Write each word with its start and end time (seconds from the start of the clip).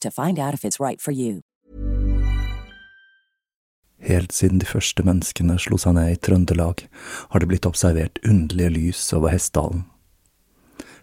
to 0.00 0.10
find 0.10 0.38
out 0.38 0.54
if 0.54 0.64
it's 0.64 0.80
right 0.80 1.00
for 1.00 1.12
you. 1.12 1.42
Helt 3.98 4.32
siden 4.32 4.58
de 4.58 4.66
første 4.66 5.02
menneskene 5.02 5.56
slo 5.58 5.78
seg 5.80 5.96
ned 5.96 6.12
i 6.12 6.16
Trøndelag, 6.20 6.84
har 7.30 7.40
det 7.40 7.48
blitt 7.48 7.66
observert 7.66 8.20
underlige 8.24 8.70
lys 8.70 9.12
over 9.16 9.32
Hessdalen. 9.32 9.86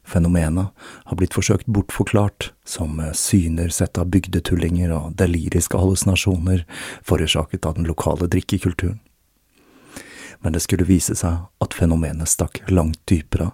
Fenomenet 0.03 0.75
har 1.05 1.17
blitt 1.17 1.33
forsøkt 1.33 1.65
bortforklart 1.65 2.51
som 2.67 2.99
syner 3.15 3.71
sett 3.71 3.97
av 3.97 4.11
bygdetullinger 4.11 4.91
og 4.91 5.15
deliriske 5.19 5.79
hallusinasjoner 5.79 6.65
forårsaket 7.07 7.65
av 7.65 7.79
den 7.79 7.87
lokale 7.87 8.27
drikkekulturen. 8.27 8.99
Men 10.43 10.53
det 10.53 10.65
skulle 10.65 10.87
vise 10.87 11.15
seg 11.15 11.47
at 11.63 11.75
fenomenet 11.77 12.27
stakk 12.27 12.59
langt 12.67 12.99
dypere 13.07 13.53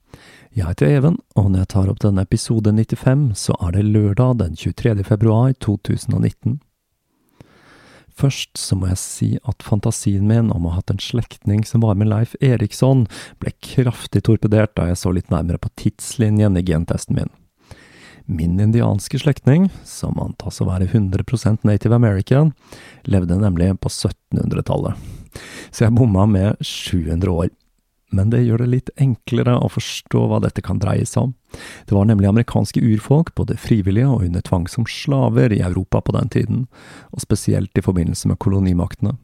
Jeg 0.51 0.67
heter 0.67 0.89
Even, 0.91 1.15
og 1.39 1.51
når 1.51 1.63
jeg 1.63 1.71
tar 1.71 1.89
opp 1.91 2.01
denne 2.03 2.25
episode 2.25 2.73
95, 2.75 3.29
så 3.39 3.55
er 3.63 3.77
det 3.77 3.85
lørdag 3.87 4.41
den 4.41 4.57
23. 4.59 4.99
februar 5.07 5.53
2019. 5.63 6.59
Først 8.11 8.59
så 8.59 8.75
må 8.75 8.89
jeg 8.89 8.99
si 8.99 9.29
at 9.47 9.63
fantasien 9.63 10.27
min 10.27 10.51
om 10.51 10.67
å 10.67 10.73
ha 10.73 10.81
hatt 10.81 10.91
en 10.93 11.01
slektning 11.01 11.63
som 11.65 11.85
var 11.85 11.95
med 11.95 12.11
Leif 12.11 12.35
Eriksson, 12.43 13.05
ble 13.39 13.53
kraftig 13.63 14.25
torpedert 14.27 14.75
da 14.75 14.89
jeg 14.89 14.99
så 14.99 15.13
litt 15.15 15.31
nærmere 15.31 15.61
på 15.61 15.71
tidslinjen 15.79 16.59
i 16.59 16.65
gentesten 16.67 17.17
min. 17.17 17.31
Min 18.27 18.59
indianske 18.61 19.19
slektning, 19.23 19.69
som 19.87 20.19
antas 20.21 20.61
å 20.61 20.67
være 20.67 20.91
100% 20.91 21.65
native 21.67 21.95
american, 21.95 22.51
levde 23.07 23.39
nemlig 23.39 23.71
på 23.81 23.89
1700-tallet, 23.89 24.99
så 25.71 25.87
jeg 25.87 25.95
bomma 25.95 26.27
med 26.27 26.59
700 26.59 27.31
år 27.31 27.49
men 28.11 28.29
det 28.29 28.43
gjør 28.43 28.63
det 28.63 28.69
litt 28.71 28.91
enklere 28.99 29.55
å 29.57 29.69
forstå 29.71 30.25
hva 30.27 30.41
dette 30.43 30.63
kan 30.65 30.79
dreie 30.83 31.05
seg 31.07 31.29
om. 31.29 31.33
Det 31.87 31.95
var 31.95 32.07
nemlig 32.07 32.29
amerikanske 32.29 32.83
urfolk, 32.83 33.33
både 33.35 33.57
frivillige 33.59 34.09
og 34.11 34.25
under 34.27 34.43
tvang 34.45 34.67
som 34.71 34.87
slaver 34.87 35.55
i 35.55 35.61
Europa 35.63 36.01
på 36.03 36.15
den 36.15 36.31
tiden, 36.31 36.63
og 37.11 37.23
spesielt 37.23 37.77
i 37.77 37.85
forbindelse 37.85 38.31
med 38.31 38.39
kolonimaktene. 38.43 39.17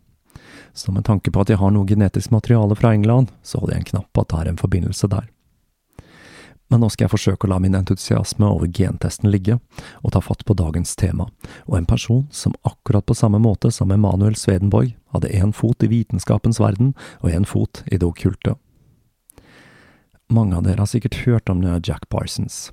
Så 0.73 0.91
med 0.91 1.07
tanke 1.07 1.31
på 1.31 1.41
at 1.41 1.49
jeg 1.49 1.59
har 1.59 1.73
noe 1.73 1.87
genetisk 1.89 2.31
materiale 2.31 2.75
fra 2.77 2.93
England, 2.93 3.33
så 3.43 3.59
holder 3.59 3.75
jeg 3.75 3.83
en 3.83 3.91
knapp 3.91 4.13
på 4.13 4.23
at 4.23 4.31
det 4.31 4.39
er 4.39 4.51
en 4.51 4.61
forbindelse 4.61 5.09
der. 5.11 5.25
Men 6.67 6.83
nå 6.83 6.89
skal 6.91 7.05
jeg 7.05 7.13
forsøke 7.13 7.47
å 7.47 7.51
la 7.53 7.61
min 7.63 7.77
entusiasme 7.79 8.47
over 8.47 8.67
gentesten 8.67 9.31
ligge, 9.31 9.55
og 10.03 10.13
ta 10.13 10.21
fatt 10.23 10.43
på 10.45 10.55
dagens 10.59 10.95
tema, 10.99 11.29
og 11.65 11.79
en 11.79 11.87
person 11.87 12.25
som 12.31 12.55
akkurat 12.67 13.07
på 13.07 13.15
samme 13.15 13.39
måte 13.39 13.71
som 13.71 13.91
Emanuel 13.95 14.35
Swedenborg 14.35 14.93
hadde 15.15 15.31
én 15.31 15.55
fot 15.55 15.83
i 15.83 15.91
vitenskapens 15.91 16.59
verden 16.59 16.93
og 17.21 17.31
én 17.31 17.47
fot 17.47 17.83
i 17.87 17.95
det 17.95 18.07
okkulte. 18.07 18.57
Mange 20.29 20.57
av 20.57 20.65
dere 20.65 20.83
har 20.83 20.89
sikkert 20.91 21.21
hørt 21.23 21.49
om 21.49 21.61
Jack 21.63 22.09
Parsons, 22.09 22.71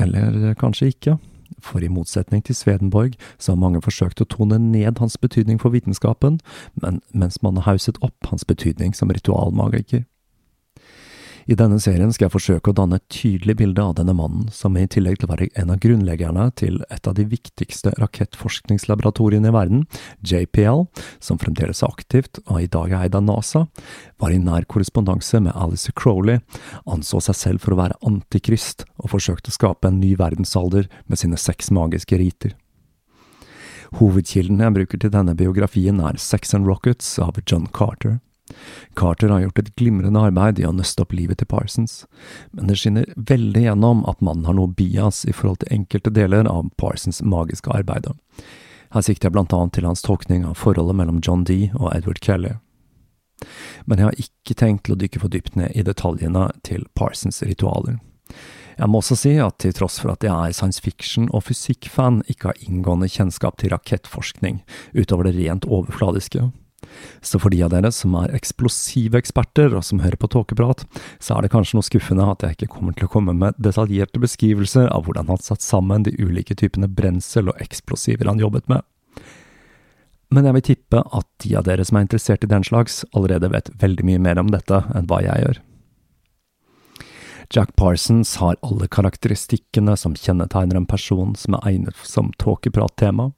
eller 0.00 0.54
kanskje 0.58 0.90
ikke, 0.90 1.18
for 1.62 1.84
i 1.84 1.90
motsetning 1.92 2.42
til 2.42 2.56
Svedenborg 2.56 3.14
så 3.38 3.52
har 3.52 3.60
mange 3.60 3.82
forsøkt 3.84 4.22
å 4.22 4.28
tone 4.28 4.58
ned 4.58 4.98
hans 4.98 5.18
betydning 5.20 5.60
for 5.62 5.74
vitenskapen, 5.74 6.40
men 6.82 7.00
mens 7.12 7.42
man 7.42 7.60
har 7.60 7.72
hauset 7.72 8.00
opp 8.02 8.30
hans 8.32 8.46
betydning 8.46 8.94
som 8.96 9.10
ritualmagiker. 9.12 10.06
I 11.50 11.56
denne 11.58 11.80
serien 11.82 12.12
skal 12.14 12.28
jeg 12.28 12.34
forsøke 12.36 12.70
å 12.70 12.76
danne 12.78 13.00
et 13.00 13.06
tydelig 13.10 13.56
bilde 13.58 13.82
av 13.82 13.96
denne 13.98 14.12
mannen, 14.14 14.44
som 14.54 14.76
i 14.78 14.84
tillegg 14.86 15.16
til 15.18 15.26
å 15.26 15.32
være 15.32 15.48
en 15.58 15.72
av 15.74 15.80
grunnleggerne 15.82 16.44
til 16.54 16.76
et 16.94 17.08
av 17.10 17.16
de 17.18 17.24
viktigste 17.26 17.90
rakettforskningslaboratoriene 17.98 19.50
i 19.50 19.54
verden, 19.56 19.80
JPL, 20.22 20.84
som 21.18 21.40
fremdeles 21.42 21.82
er 21.82 21.90
aktivt 21.90 22.38
og 22.44 22.60
i 22.60 22.70
dag 22.70 22.94
er 22.94 23.08
eid 23.08 23.18
av 23.18 23.26
NASA, 23.26 23.64
var 24.22 24.30
i 24.30 24.38
nær 24.38 24.68
korrespondanse 24.70 25.42
med 25.42 25.56
Alice 25.58 25.90
Crowley, 25.98 26.38
anså 26.86 27.18
seg 27.26 27.40
selv 27.40 27.66
for 27.66 27.74
å 27.74 27.82
være 27.82 27.98
antikrist 28.06 28.86
og 29.02 29.10
forsøkte 29.16 29.50
å 29.50 29.58
skape 29.58 29.90
en 29.90 29.98
ny 29.98 30.14
verdensalder 30.22 30.86
med 31.10 31.18
sine 31.18 31.40
seks 31.40 31.74
magiske 31.74 32.22
riter. 32.22 32.54
Hovedkilden 33.98 34.62
jeg 34.62 34.78
bruker 34.78 35.02
til 35.02 35.10
denne 35.18 35.34
biografien 35.34 35.98
er 35.98 36.22
Sex 36.22 36.54
and 36.54 36.70
Rockets 36.70 37.16
av 37.18 37.42
John 37.42 37.66
Carter. 37.74 38.20
Carter 38.98 39.28
har 39.32 39.44
gjort 39.44 39.58
et 39.62 39.74
glimrende 39.80 40.20
arbeid 40.20 40.58
i 40.60 40.66
å 40.68 40.72
nøste 40.74 41.04
opp 41.04 41.14
livet 41.16 41.40
til 41.40 41.50
Parsons, 41.50 42.04
men 42.52 42.70
det 42.70 42.78
skinner 42.80 43.06
veldig 43.16 43.66
gjennom 43.66 44.02
at 44.10 44.22
mannen 44.24 44.48
har 44.48 44.58
noe 44.58 44.72
bias 44.74 45.24
i 45.28 45.34
forhold 45.36 45.62
til 45.62 45.74
enkelte 45.80 46.12
deler 46.14 46.48
av 46.50 46.72
Parsons 46.80 47.22
magiske 47.22 47.72
arbeid. 47.74 48.10
Her 48.90 49.06
sikter 49.06 49.28
jeg 49.28 49.36
blant 49.36 49.54
annet 49.54 49.76
til 49.76 49.86
hans 49.86 50.02
tolkning 50.02 50.44
av 50.48 50.58
forholdet 50.58 50.98
mellom 50.98 51.20
John 51.22 51.44
D 51.46 51.70
og 51.78 51.92
Edward 51.94 52.18
Kelly. 52.24 52.56
Men 53.86 54.00
jeg 54.00 54.08
har 54.08 54.22
ikke 54.24 54.56
tenkt 54.58 54.86
til 54.86 54.96
å 54.96 55.00
dykke 55.00 55.22
for 55.22 55.32
dypt 55.32 55.56
ned 55.56 55.72
i 55.78 55.84
detaljene 55.86 56.50
til 56.66 56.84
Parsons 56.98 57.42
ritualer. 57.46 58.00
Jeg 58.80 58.88
må 58.88 59.00
også 59.02 59.16
si 59.18 59.34
at 59.42 59.58
til 59.60 59.74
tross 59.76 59.98
for 60.00 60.14
at 60.14 60.24
jeg 60.24 60.32
er 60.32 60.56
science 60.56 60.80
fiction- 60.80 61.28
og 61.36 61.44
fysikkfan, 61.48 62.22
ikke 62.32 62.50
har 62.50 62.62
inngående 62.64 63.10
kjennskap 63.12 63.58
til 63.60 63.74
rakettforskning, 63.74 64.62
utover 64.96 65.28
det 65.28 65.36
rent 65.36 65.68
overfladiske. 65.68 66.46
Så 67.20 67.38
for 67.40 67.52
de 67.52 67.60
av 67.62 67.72
dere 67.72 67.90
som 67.92 68.14
er 68.20 68.32
eksplosive 68.36 69.18
eksperter, 69.20 69.74
og 69.76 69.84
som 69.86 70.00
hører 70.04 70.18
på 70.20 70.30
tåkeprat, 70.32 70.86
så 71.20 71.36
er 71.36 71.44
det 71.44 71.52
kanskje 71.54 71.78
noe 71.78 71.86
skuffende 71.86 72.28
at 72.32 72.44
jeg 72.44 72.56
ikke 72.56 72.72
kommer 72.76 72.96
til 72.96 73.08
å 73.08 73.12
komme 73.12 73.34
med 73.36 73.58
detaljerte 73.60 74.22
beskrivelser 74.22 74.88
av 74.88 75.06
hvordan 75.06 75.30
han 75.32 75.42
satt 75.44 75.64
sammen 75.64 76.06
de 76.06 76.16
ulike 76.18 76.56
typene 76.56 76.88
brensel 76.88 77.52
og 77.52 77.60
eksplosiver 77.62 78.30
han 78.30 78.40
jobbet 78.40 78.70
med. 78.72 78.86
Men 80.30 80.46
jeg 80.46 80.56
vil 80.56 80.68
tippe 80.70 81.00
at 81.02 81.26
de 81.42 81.56
av 81.58 81.66
dere 81.66 81.84
som 81.86 81.98
er 81.98 82.06
interessert 82.06 82.44
i 82.46 82.50
den 82.50 82.64
slags, 82.66 83.02
allerede 83.10 83.50
vet 83.50 83.72
veldig 83.82 84.06
mye 84.06 84.22
mer 84.22 84.38
om 84.38 84.52
dette 84.52 84.84
enn 84.94 85.10
hva 85.10 85.18
jeg 85.26 85.42
gjør. 85.42 85.60
Jack 87.50 87.74
Parsons 87.74 88.36
har 88.38 88.54
alle 88.62 88.86
karakteristikkene 88.86 89.96
som 89.98 90.14
kjennetegner 90.14 90.78
en 90.78 90.86
person 90.86 91.34
som 91.34 91.56
er 91.58 91.72
egnet 91.72 91.98
som 92.06 92.30
tåkeprattema. 92.38 93.32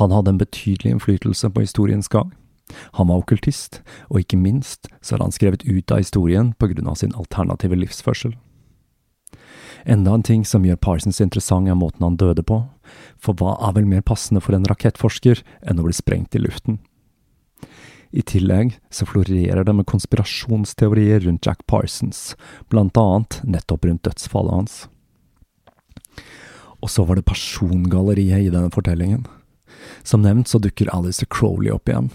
Han 0.00 0.14
hadde 0.14 0.34
en 0.34 0.40
betydelig 0.40 0.94
innflytelse 0.94 1.50
på 1.50 1.64
historiens 1.64 2.08
gang. 2.08 2.32
Han 2.96 3.08
var 3.08 3.20
okkultist, 3.20 3.82
og 4.10 4.22
ikke 4.22 4.40
minst 4.40 4.88
så 5.04 5.16
er 5.16 5.26
han 5.26 5.34
skrevet 5.34 5.66
ut 5.68 5.92
av 5.92 6.00
historien 6.00 6.54
på 6.58 6.70
grunn 6.72 6.88
av 6.90 6.98
sin 7.00 7.14
alternative 7.14 7.76
livsførsel. 7.76 8.34
Enda 9.84 10.14
en 10.16 10.24
ting 10.24 10.46
som 10.48 10.64
gjør 10.64 10.80
Parsons 10.80 11.20
interessant, 11.20 11.68
er 11.68 11.76
måten 11.76 12.06
han 12.06 12.16
døde 12.16 12.42
på, 12.42 12.62
for 13.20 13.36
hva 13.36 13.58
er 13.68 13.74
vel 13.76 13.88
mer 13.88 14.00
passende 14.06 14.40
for 14.40 14.56
en 14.56 14.64
rakettforsker 14.70 15.42
enn 15.68 15.80
å 15.80 15.84
bli 15.84 15.96
sprengt 15.96 16.34
i 16.34 16.40
luften? 16.40 16.80
I 18.14 18.22
tillegg 18.22 18.76
så 18.94 19.06
florerer 19.10 19.66
det 19.66 19.74
med 19.74 19.88
konspirasjonsteorier 19.90 21.24
rundt 21.26 21.44
Jack 21.44 21.64
Parsons, 21.66 22.32
blant 22.70 22.96
annet 22.96 23.40
nettopp 23.42 23.84
rundt 23.84 24.06
dødsfallet 24.06 24.54
hans. 24.54 24.76
Og 26.80 26.92
så 26.92 27.04
var 27.04 27.18
det 27.18 27.26
persongalleriet 27.28 28.46
i 28.46 28.52
denne 28.54 28.70
fortellingen. 28.72 29.26
Som 30.02 30.24
nevnt 30.24 30.50
så 30.50 30.60
dukker 30.62 30.90
Alice 30.94 31.26
Crowley 31.30 31.72
opp 31.74 31.88
igjen. 31.88 32.10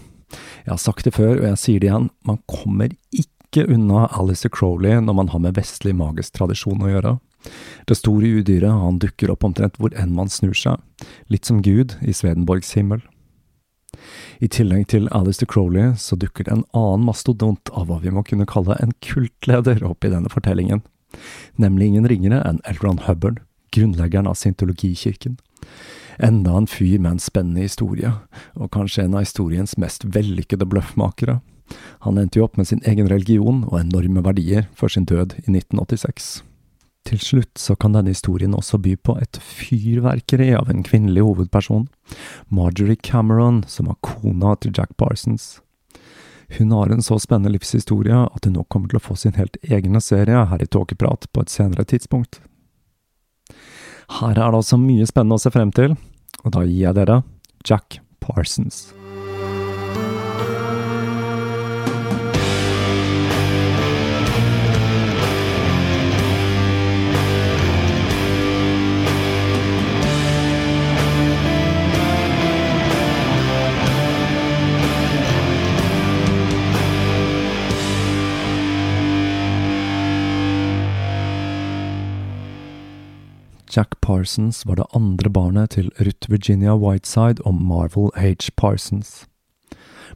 Jeg 0.64 0.72
har 0.72 0.80
sagt 0.80 1.06
det 1.06 1.16
før, 1.16 1.38
og 1.40 1.46
jeg 1.48 1.60
sier 1.60 1.82
det 1.82 1.90
igjen, 1.90 2.10
man 2.26 2.38
kommer 2.50 2.92
ikke 3.10 3.66
unna 3.66 4.06
Alice 4.14 4.48
Crowley 4.52 5.00
når 5.02 5.16
man 5.18 5.32
har 5.32 5.42
med 5.42 5.56
vestlig 5.58 5.96
magisk 5.98 6.36
tradisjon 6.38 6.84
å 6.84 6.90
gjøre. 6.92 7.16
Det 7.88 7.96
store 7.96 8.34
udyret, 8.40 8.70
han 8.70 9.00
dukker 9.02 9.32
opp 9.32 9.46
omtrent 9.48 9.78
hvor 9.80 9.94
enn 9.98 10.12
man 10.14 10.30
snur 10.30 10.54
seg, 10.56 10.78
litt 11.32 11.48
som 11.48 11.62
Gud 11.64 11.96
i 12.04 12.14
Svedenborgs 12.14 12.74
himmel. 12.78 13.02
I 14.40 14.48
tillegg 14.48 14.86
til 14.92 15.08
Alistair 15.16 15.48
Crowley 15.50 15.96
så 15.98 16.16
dukker 16.20 16.46
det 16.46 16.54
en 16.54 16.66
annen 16.76 17.08
mastodont 17.08 17.72
av 17.74 17.88
hva 17.88 17.98
vi 18.04 18.12
må 18.14 18.22
kunne 18.26 18.48
kalle 18.48 18.76
en 18.80 18.94
kultleder 19.04 19.82
opp 19.86 20.06
i 20.06 20.12
denne 20.12 20.30
fortellingen, 20.32 20.84
nemlig 21.60 21.90
ingen 21.90 22.08
ringere 22.08 22.40
enn 22.46 22.62
Elron 22.70 23.02
Hubbard, 23.08 23.42
grunnleggeren 23.74 24.30
av 24.30 24.38
scientologikirken. 24.38 25.38
Enda 26.20 26.56
en 26.56 26.68
fyr 26.68 26.98
med 26.98 27.16
en 27.16 27.22
spennende 27.22 27.64
historie, 27.64 28.12
og 28.54 28.72
kanskje 28.74 29.06
en 29.06 29.16
av 29.16 29.24
historiens 29.24 29.76
mest 29.80 30.04
vellykkede 30.04 30.68
bløffmakere. 30.68 31.38
Han 32.04 32.18
endte 32.20 32.40
jo 32.40 32.44
opp 32.44 32.58
med 32.60 32.68
sin 32.68 32.82
egen 32.84 33.08
religion 33.08 33.62
og 33.70 33.78
enorme 33.80 34.22
verdier 34.26 34.66
før 34.76 34.92
sin 34.92 35.08
død 35.08 35.38
i 35.40 35.48
1986. 35.48 36.42
Til 37.08 37.22
slutt 37.24 37.58
så 37.58 37.74
kan 37.80 37.94
denne 37.96 38.12
historien 38.12 38.52
også 38.54 38.78
by 38.82 38.92
på 39.00 39.16
et 39.22 39.38
fyrverkeri 39.40 40.50
av 40.58 40.68
en 40.68 40.84
kvinnelig 40.84 41.24
hovedperson, 41.24 41.88
Marjorie 42.52 43.00
Cameron, 43.00 43.62
som 43.66 43.88
var 43.88 43.98
kona 44.04 44.54
til 44.60 44.74
Jack 44.76 44.92
Parsons. 45.00 45.58
Hun 46.58 46.74
har 46.74 46.90
en 46.90 47.02
så 47.02 47.16
spennende 47.22 47.54
livshistorie 47.54 48.26
at 48.26 48.44
hun 48.44 48.58
nå 48.58 48.66
kommer 48.68 48.90
til 48.90 49.00
å 49.00 49.04
få 49.04 49.16
sin 49.16 49.38
helt 49.38 49.56
egne 49.62 50.02
serie 50.02 50.44
her 50.50 50.62
i 50.62 50.68
Tåkeprat 50.68 51.30
på 51.32 51.44
et 51.44 51.52
senere 51.52 51.86
tidspunkt. 51.86 52.42
Her 54.18 54.34
er 54.34 54.50
det 54.50 54.58
altså 54.58 54.76
mye 54.80 55.06
spennende 55.06 55.38
å 55.38 55.42
se 55.42 55.52
frem 55.54 55.70
til, 55.72 55.94
og 56.44 56.54
da 56.54 56.64
gir 56.64 56.86
jeg 56.88 56.96
dere 57.00 57.22
Jack 57.66 58.00
Parsons. 58.20 58.99
Jack 83.76 84.00
Parsons 84.00 84.66
var 84.66 84.76
det 84.76 84.84
andre 84.94 85.30
barnet 85.30 85.70
til 85.70 85.90
Ruth 86.00 86.30
Virginia 86.30 86.74
Whiteside 86.74 87.42
og 87.46 87.54
Marvel 87.54 88.10
H. 88.16 88.50
Parsons. 88.56 89.26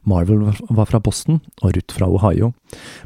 Marvel 0.03 0.51
var 0.69 0.85
fra 0.85 0.99
Boston 0.99 1.39
og 1.61 1.71
Ruth 1.75 1.95
fra 1.95 2.09
Ohio, 2.11 2.51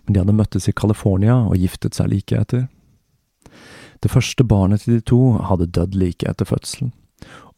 men 0.06 0.14
de 0.14 0.20
hadde 0.20 0.34
møttes 0.34 0.68
i 0.68 0.74
California 0.74 1.36
og 1.46 1.62
giftet 1.62 1.94
seg 1.96 2.10
like 2.10 2.34
etter. 2.34 2.66
Det 4.02 4.10
første 4.10 4.44
barnet 4.44 4.82
til 4.82 4.98
de 4.98 5.06
to 5.06 5.38
hadde 5.38 5.70
dødd 5.70 5.94
like 5.94 6.26
etter 6.26 6.50
fødselen, 6.50 6.94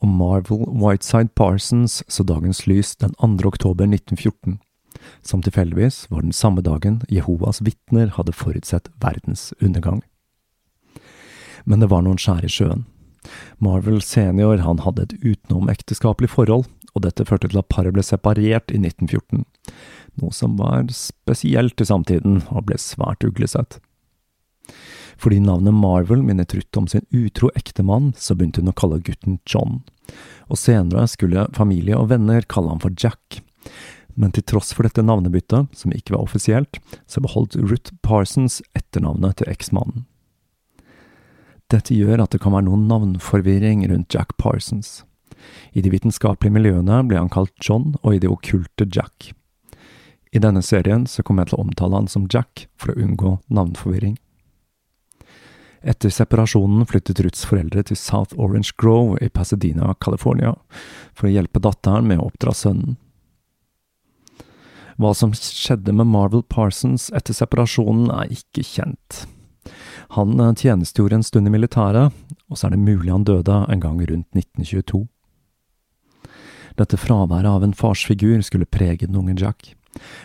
og 0.02 0.08
Marvel 0.08 0.68
Whiteside 0.68 1.32
Parsons 1.36 2.04
så 2.12 2.28
dagens 2.28 2.66
lys 2.68 2.96
den 2.96 3.16
2. 3.22 3.48
oktober 3.48 3.88
1914, 3.88 4.60
som 5.24 5.42
tilfeldigvis 5.42 6.08
var 6.12 6.28
den 6.28 6.36
samme 6.36 6.62
dagen 6.62 7.02
Jehovas 7.08 7.64
vitner 7.64 8.12
hadde 8.18 8.36
forutsett 8.36 8.92
verdens 9.00 9.54
undergang 9.62 10.04
men 11.66 11.84
det 11.84 11.92
var 11.92 12.06
noen 12.06 12.20
skjær 12.22 12.46
i 12.46 12.52
sjøen. 12.52 12.86
Marvel 13.62 14.02
senior 14.02 14.64
han 14.66 14.82
hadde 14.82 15.06
et 15.06 15.18
utenomekteskapelig 15.22 16.32
forhold, 16.34 16.66
og 16.96 17.06
dette 17.06 17.26
førte 17.28 17.52
til 17.52 17.62
at 17.62 17.70
paret 17.72 17.94
ble 17.96 18.04
separert 18.04 18.74
i 18.74 18.80
1914, 18.82 19.46
noe 20.20 20.36
som 20.36 20.58
var 20.60 20.90
spesielt 20.96 21.80
i 21.80 21.88
samtiden 21.88 22.42
og 22.50 22.68
ble 22.68 22.80
svært 22.82 23.24
uglesett. 23.28 23.80
Fordi 25.22 25.38
navnet 25.44 25.78
Marvel 25.78 26.24
minnet 26.26 26.56
Ruth 26.58 26.82
om 26.82 26.90
sin 26.90 27.06
utro 27.14 27.52
ektemann, 27.56 28.12
så 28.18 28.36
begynte 28.36 28.64
hun 28.64 28.74
å 28.74 28.78
kalle 28.78 29.02
gutten 29.06 29.38
John, 29.46 29.84
og 30.50 30.60
senere 30.60 31.06
skulle 31.08 31.48
familie 31.56 31.98
og 31.98 32.10
venner 32.12 32.48
kalle 32.50 32.74
ham 32.74 32.82
for 32.84 32.96
Jack. 32.98 33.44
Men 34.20 34.34
til 34.36 34.44
tross 34.50 34.74
for 34.76 34.84
dette 34.84 35.06
navnebyttet, 35.06 35.70
som 35.78 35.94
ikke 35.96 36.18
var 36.18 36.26
offisielt, 36.26 36.82
så 37.08 37.22
beholdt 37.24 37.56
Ruth 37.62 37.94
Parsons 38.04 38.60
etternavnet 38.76 39.40
til 39.40 39.54
eksmannen. 39.54 40.08
Dette 41.72 41.96
gjør 41.96 42.26
at 42.26 42.34
det 42.34 42.42
kan 42.44 42.52
være 42.52 42.68
noen 42.68 42.90
navnforvirring 42.90 43.86
rundt 43.88 44.12
Jack 44.12 44.36
Parsons. 44.42 45.06
I 45.72 45.82
de 45.82 45.92
vitenskapelige 45.94 46.54
miljøene 46.54 46.98
ble 47.08 47.20
han 47.22 47.32
kalt 47.32 47.54
John, 47.64 47.94
og 48.04 48.18
i 48.18 48.20
det 48.20 48.32
okkulte 48.32 48.90
Jack. 48.92 49.32
I 50.32 50.40
denne 50.44 50.62
serien 50.64 51.08
så 51.08 51.24
kommer 51.24 51.44
jeg 51.44 51.52
til 51.52 51.60
å 51.60 51.64
omtale 51.66 51.98
han 52.02 52.12
som 52.12 52.28
Jack, 52.32 52.68
for 52.80 52.92
å 52.92 53.00
unngå 53.00 53.38
navnforvirring. 53.48 54.18
Etter 55.82 56.14
separasjonen 56.14 56.86
flyttet 56.86 57.24
Ruths 57.24 57.48
foreldre 57.48 57.82
til 57.88 57.98
South 57.98 58.36
Orange 58.38 58.76
Grove 58.78 59.18
i 59.24 59.32
Pasadena, 59.34 59.96
California, 60.04 60.54
for 61.16 61.28
å 61.28 61.34
hjelpe 61.34 61.64
datteren 61.64 62.06
med 62.08 62.22
å 62.22 62.28
oppdra 62.30 62.54
sønnen. 62.54 63.00
Hva 65.02 65.16
som 65.18 65.32
skjedde 65.34 65.96
med 65.96 66.12
Marvel 66.12 66.44
Parsons 66.46 67.08
etter 67.16 67.34
separasjonen, 67.34 68.12
er 68.14 68.36
ikke 68.36 68.62
kjent. 68.68 69.24
Han 70.18 70.40
eh, 70.40 70.54
tjenestegjorde 70.54 71.20
en 71.20 71.26
stund 71.26 71.48
i 71.48 71.54
militæret, 71.54 72.16
og 72.50 72.58
så 72.58 72.68
er 72.68 72.76
det 72.76 72.84
mulig 72.84 73.12
han 73.12 73.28
døde 73.28 73.64
en 73.68 73.84
gang 73.84 74.00
rundt 74.02 74.28
1922. 74.36 75.06
Dette 76.80 76.98
fraværet 76.98 77.52
av 77.52 77.64
en 77.64 77.76
farsfigur 77.76 78.42
skulle 78.48 78.70
prege 78.70 79.06
den 79.06 79.20
unge 79.20 79.38
Jack, 79.40 79.74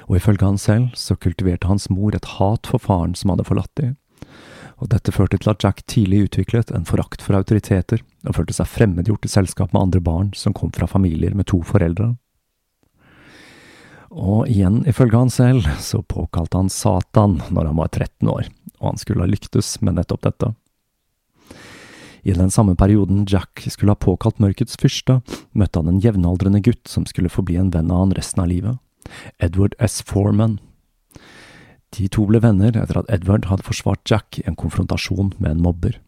og 0.06 0.18
ifølge 0.18 0.46
han 0.46 0.58
selv 0.58 0.94
så 0.94 1.16
kultiverte 1.18 1.68
hans 1.68 1.90
mor 1.90 2.14
et 2.14 2.36
hat 2.36 2.70
for 2.70 2.82
faren 2.82 3.16
som 3.18 3.34
hadde 3.34 3.48
forlatt 3.48 3.72
dem. 3.80 3.96
Og 4.76 4.90
dette 4.92 5.12
førte 5.14 5.38
til 5.40 5.50
at 5.50 5.64
Jack 5.64 5.82
tidlig 5.88 6.26
utviklet 6.26 6.70
en 6.74 6.84
forakt 6.84 7.24
for 7.24 7.38
autoriteter, 7.38 8.02
og 8.28 8.36
følte 8.36 8.56
seg 8.58 8.68
fremmedgjort 8.68 9.24
i 9.24 9.32
selskap 9.32 9.72
med 9.72 9.88
andre 9.88 10.02
barn 10.04 10.30
som 10.36 10.54
kom 10.56 10.72
fra 10.76 10.88
familier 10.90 11.34
med 11.34 11.48
to 11.48 11.62
foreldre. 11.64 12.14
Og 14.16 14.46
igjen, 14.48 14.82
ifølge 14.88 15.18
han 15.18 15.32
selv, 15.32 15.66
så 15.82 16.02
påkalte 16.02 16.60
han 16.60 16.70
Satan 16.72 17.40
når 17.50 17.72
han 17.72 17.80
var 17.80 17.90
13 17.90 18.30
år, 18.32 18.46
og 18.80 18.92
han 18.92 19.00
skulle 19.00 19.24
ha 19.24 19.30
lyktes 19.30 19.76
med 19.82 19.98
nettopp 19.98 20.24
dette. 20.26 20.52
I 22.26 22.34
den 22.34 22.50
samme 22.50 22.74
perioden 22.74 23.24
Jack 23.30 23.62
skulle 23.70 23.94
ha 23.94 24.02
påkalt 24.02 24.40
mørkets 24.42 24.74
fyrste, 24.80 25.20
møtte 25.54 25.78
han 25.78 25.92
en 25.92 26.00
jevnaldrende 26.02 26.58
gutt 26.58 26.90
som 26.90 27.06
skulle 27.06 27.30
forbli 27.30 27.58
en 27.60 27.70
venn 27.70 27.92
av 27.94 28.02
han 28.02 28.16
resten 28.18 28.42
av 28.42 28.50
livet, 28.50 28.80
Edward 29.38 29.76
S. 29.78 30.00
Foreman. 30.02 30.58
De 31.94 32.08
to 32.10 32.26
ble 32.26 32.40
venner 32.42 32.74
etter 32.74 32.98
at 32.98 33.12
Edward 33.14 33.46
hadde 33.46 33.64
forsvart 33.68 34.02
Jack 34.10 34.40
i 34.40 34.46
en 34.50 34.58
konfrontasjon 34.58 35.36
med 35.38 35.52
en 35.52 35.62
mobber. 35.62 36.00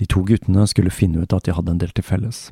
De 0.00 0.08
to 0.10 0.24
guttene 0.26 0.66
skulle 0.66 0.90
finne 0.90 1.22
ut 1.22 1.32
at 1.32 1.46
de 1.46 1.54
hadde 1.54 1.76
en 1.76 1.78
del 1.78 1.94
til 1.94 2.04
felles. 2.04 2.48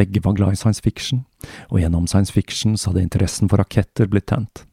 Begge 0.00 0.24
var 0.24 0.38
glad 0.38 0.56
i 0.56 0.58
science 0.58 0.80
fiction, 0.82 1.26
og 1.68 1.82
gjennom 1.82 2.08
science 2.08 2.32
fiction 2.32 2.78
så 2.80 2.90
hadde 2.90 3.04
interessen 3.04 3.52
for 3.52 3.60
raketter 3.60 4.08
blitt 4.08 4.32
tent 4.32 4.64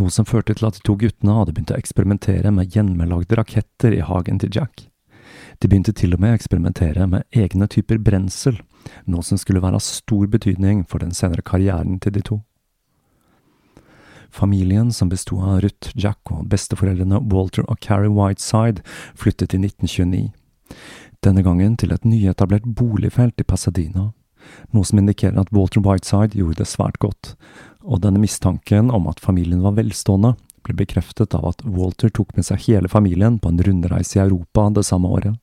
noe 0.00 0.12
som 0.12 0.26
førte 0.28 0.54
til 0.56 0.68
at 0.68 0.78
de 0.78 0.84
to 0.86 0.96
guttene 1.00 1.36
hadde 1.38 1.54
begynt 1.54 1.72
å 1.74 1.78
eksperimentere 1.78 2.52
med 2.54 2.74
gjennomlagde 2.74 3.38
raketter 3.38 3.96
i 3.96 4.04
hagen 4.04 4.40
til 4.42 4.52
Jack. 4.54 4.88
De 5.60 5.68
begynte 5.68 5.94
til 5.96 6.14
og 6.14 6.20
med 6.20 6.34
å 6.34 6.38
eksperimentere 6.38 7.06
med 7.10 7.24
egne 7.34 7.68
typer 7.72 8.00
brensel, 8.02 8.58
noe 9.08 9.24
som 9.26 9.40
skulle 9.40 9.62
være 9.64 9.80
av 9.80 9.84
stor 9.84 10.28
betydning 10.30 10.84
for 10.88 11.02
den 11.02 11.16
senere 11.16 11.44
karrieren 11.46 11.98
til 12.02 12.14
de 12.16 12.22
to. 12.28 12.40
Familien, 14.36 14.90
som 14.92 15.08
besto 15.08 15.38
av 15.40 15.62
Ruth, 15.64 15.94
Jack 15.96 16.30
og 16.34 16.44
besteforeldrene 16.52 17.22
Walter 17.32 17.64
og 17.70 17.80
Carrie 17.80 18.12
Whiteside, 18.12 18.84
flyttet 19.16 19.54
i 19.56 19.62
1929. 19.62 20.28
Denne 21.24 21.42
gangen 21.42 21.76
til 21.80 21.94
et 21.94 22.04
nyetablert 22.04 22.66
boligfelt 22.76 23.40
i 23.40 23.46
Pasadena, 23.48 24.10
noe 24.74 24.86
som 24.86 25.00
indikerer 25.00 25.40
at 25.40 25.52
Walter 25.54 25.82
Whiteside 25.82 26.36
gjorde 26.36 26.60
det 26.60 26.68
svært 26.70 27.00
godt, 27.02 27.32
og 27.86 28.02
denne 28.02 28.20
mistanken 28.20 28.90
om 28.90 29.06
at 29.10 29.22
familien 29.22 29.62
var 29.62 29.76
velstående, 29.78 30.34
ble 30.66 30.74
bekreftet 30.74 31.34
av 31.38 31.46
at 31.52 31.62
Walter 31.64 32.10
tok 32.10 32.34
med 32.36 32.48
seg 32.48 32.64
hele 32.66 32.90
familien 32.90 33.38
på 33.38 33.52
en 33.52 33.62
rundreise 33.62 34.18
i 34.18 34.22
Europa 34.24 34.66
det 34.74 34.86
samme 34.88 35.10
året. 35.14 35.36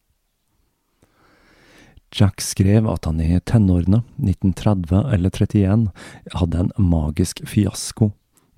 Jack 2.14 2.44
skrev 2.46 2.86
at 2.92 3.08
han 3.10 3.22
i 3.24 3.40
tenårene, 3.42 4.04
1930 4.22 5.14
eller 5.16 5.34
31, 5.34 5.88
hadde 6.36 6.60
en 6.60 6.74
magisk 6.78 7.42
fiasko, 7.50 8.12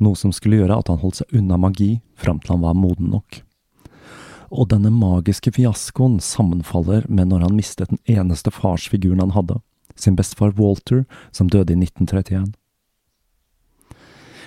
noe 0.03 0.19
som 0.19 0.33
skulle 0.35 0.59
gjøre 0.59 0.81
at 0.81 0.91
han 0.91 0.99
holdt 0.99 1.21
seg 1.21 1.37
unna 1.39 1.59
magi 1.61 2.01
fram 2.19 2.41
til 2.41 2.57
han 2.57 2.65
var 2.65 2.75
moden 2.75 3.13
nok. 3.13 3.39
Og 4.51 4.67
denne 4.73 4.91
magiske 4.91 5.53
fiaskoen 5.55 6.19
sammenfaller 6.19 7.07
med 7.07 7.31
når 7.31 7.47
han 7.47 7.55
mistet 7.55 7.93
den 7.93 8.01
eneste 8.11 8.51
farsfiguren 8.51 9.23
han 9.23 9.35
hadde, 9.37 9.61
sin 9.95 10.17
bestefar 10.19 10.51
Walter, 10.59 11.05
som 11.31 11.47
døde 11.47 11.71
i 11.71 11.79
1931. 11.79 12.51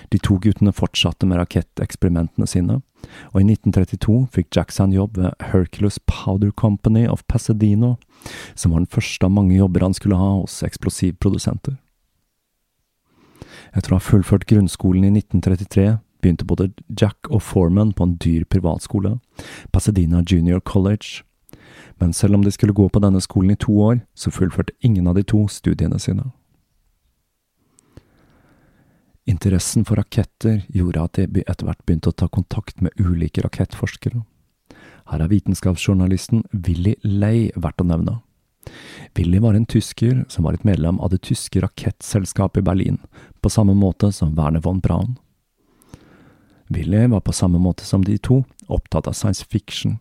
De 0.09 0.17
to 0.17 0.39
guttene 0.41 0.73
fortsatte 0.73 1.27
med 1.29 1.37
raketteksperimentene 1.37 2.47
sine, 2.49 2.79
og 3.31 3.41
i 3.41 3.45
1932 3.45 4.15
fikk 4.33 4.49
Jackson 4.55 4.93
jobb 4.95 5.19
ved 5.21 5.35
Hercules 5.51 5.99
Powder 6.09 6.51
Company 6.51 7.05
of 7.07 7.23
Pasadena, 7.27 7.95
som 8.55 8.73
var 8.73 8.81
den 8.81 8.89
første 8.89 9.25
av 9.25 9.35
mange 9.35 9.55
jobber 9.55 9.85
han 9.85 9.93
skulle 9.93 10.17
ha 10.19 10.31
hos 10.39 10.59
eksplosivprodusenter. 10.65 11.77
Etter 13.77 13.93
å 13.93 13.99
ha 13.99 14.03
fullført 14.03 14.47
grunnskolen 14.49 15.05
i 15.05 15.13
1933 15.13 15.99
begynte 16.23 16.47
både 16.47 16.71
Jack 16.89 17.29
og 17.29 17.43
Foreman 17.45 17.93
på 17.93 18.07
en 18.07 18.17
dyr 18.19 18.43
privatskole, 18.49 19.19
Pasadena 19.71 20.23
Junior 20.25 20.59
College. 20.59 21.21
Men 21.99 22.13
selv 22.13 22.35
om 22.35 22.43
de 22.43 22.51
skulle 22.51 22.73
gå 22.73 22.89
på 22.89 23.01
denne 23.03 23.21
skolen 23.21 23.53
i 23.53 23.59
to 23.59 23.75
år, 23.83 24.01
så 24.15 24.33
fullførte 24.33 24.75
ingen 24.81 25.07
av 25.07 25.15
de 25.15 25.23
to 25.23 25.45
studiene 25.47 25.99
sine. 25.99 26.31
Interessen 29.29 29.85
for 29.85 29.99
raketter 29.99 30.63
gjorde 30.73 31.03
at 31.05 31.19
de 31.19 31.43
etter 31.43 31.67
hvert 31.67 31.83
begynte 31.85 32.09
å 32.09 32.17
ta 32.17 32.25
kontakt 32.33 32.81
med 32.81 32.95
ulike 32.97 33.43
rakettforskere. 33.45 34.23
Her 35.09 35.21
er 35.21 35.29
vitenskapsjournalisten 35.29 36.47
Willy 36.65 36.95
Ley 37.05 37.51
verdt 37.53 37.83
å 37.83 37.87
nevne. 37.91 38.15
Willy 39.17 39.41
var 39.41 39.57
en 39.57 39.69
tysker 39.69 40.23
som 40.33 40.47
var 40.47 40.57
et 40.57 40.65
medlem 40.65 40.97
av 41.01 41.13
det 41.13 41.21
tyske 41.29 41.61
rakettselskapet 41.61 42.63
i 42.63 42.67
Berlin, 42.71 42.99
på 43.41 43.53
samme 43.53 43.77
måte 43.77 44.11
som 44.15 44.33
Werner 44.37 44.65
von 44.65 44.81
Braun. 44.81 45.17
Willy 46.69 47.05
var 47.13 47.21
på 47.25 47.33
samme 47.33 47.61
måte 47.61 47.85
som 47.85 48.01
de 48.05 48.17
to 48.17 48.43
opptatt 48.67 49.09
av 49.09 49.17
science 49.17 49.45
fiction, 49.45 49.99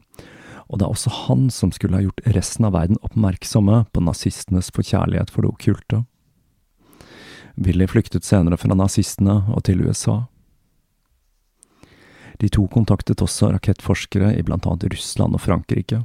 og 0.69 0.81
det 0.81 0.87
er 0.87 0.93
også 0.93 1.13
han 1.27 1.49
som 1.53 1.73
skulle 1.73 2.01
ha 2.01 2.05
gjort 2.05 2.25
resten 2.37 2.69
av 2.69 2.77
verden 2.77 3.01
oppmerksomme 3.05 3.87
på 3.93 4.05
nazistenes 4.05 4.73
forkjærlighet 4.73 5.33
for 5.33 5.45
det 5.45 5.53
okkulte. 5.53 6.07
Willy 7.59 7.89
flyktet 7.91 8.25
senere 8.25 8.59
fra 8.61 8.77
nazistene 8.77 9.43
og 9.51 9.65
til 9.67 9.83
USA. 9.83 10.23
De 12.39 12.49
to 12.55 12.69
kontaktet 12.71 13.23
også 13.23 13.51
rakettforskere 13.51 14.31
i 14.39 14.45
blant 14.47 14.67
annet 14.67 14.93
Russland 14.93 15.35
og 15.35 15.43
Frankrike. 15.43 16.05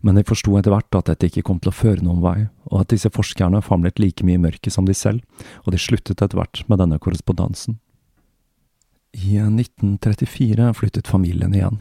Men 0.00 0.16
de 0.16 0.24
forsto 0.24 0.54
etter 0.56 0.72
hvert 0.72 0.94
at 0.96 1.10
dette 1.10 1.26
ikke 1.26 1.42
kom 1.48 1.58
til 1.60 1.72
å 1.72 1.76
føre 1.76 2.04
noen 2.06 2.22
vei, 2.22 2.46
og 2.70 2.84
at 2.84 2.92
disse 2.94 3.10
forskerne 3.10 3.60
famlet 3.66 3.98
like 3.98 4.24
mye 4.24 4.38
i 4.38 4.42
mørket 4.46 4.72
som 4.72 4.86
de 4.86 4.94
selv, 4.94 5.24
og 5.66 5.74
de 5.74 5.82
sluttet 5.82 6.22
etter 6.22 6.38
hvert 6.38 6.62
med 6.70 6.80
denne 6.80 7.00
korrespondansen. 7.02 7.80
I 9.10 9.40
1934 9.42 10.70
flyttet 10.78 11.10
familien 11.10 11.54
igjen, 11.56 11.80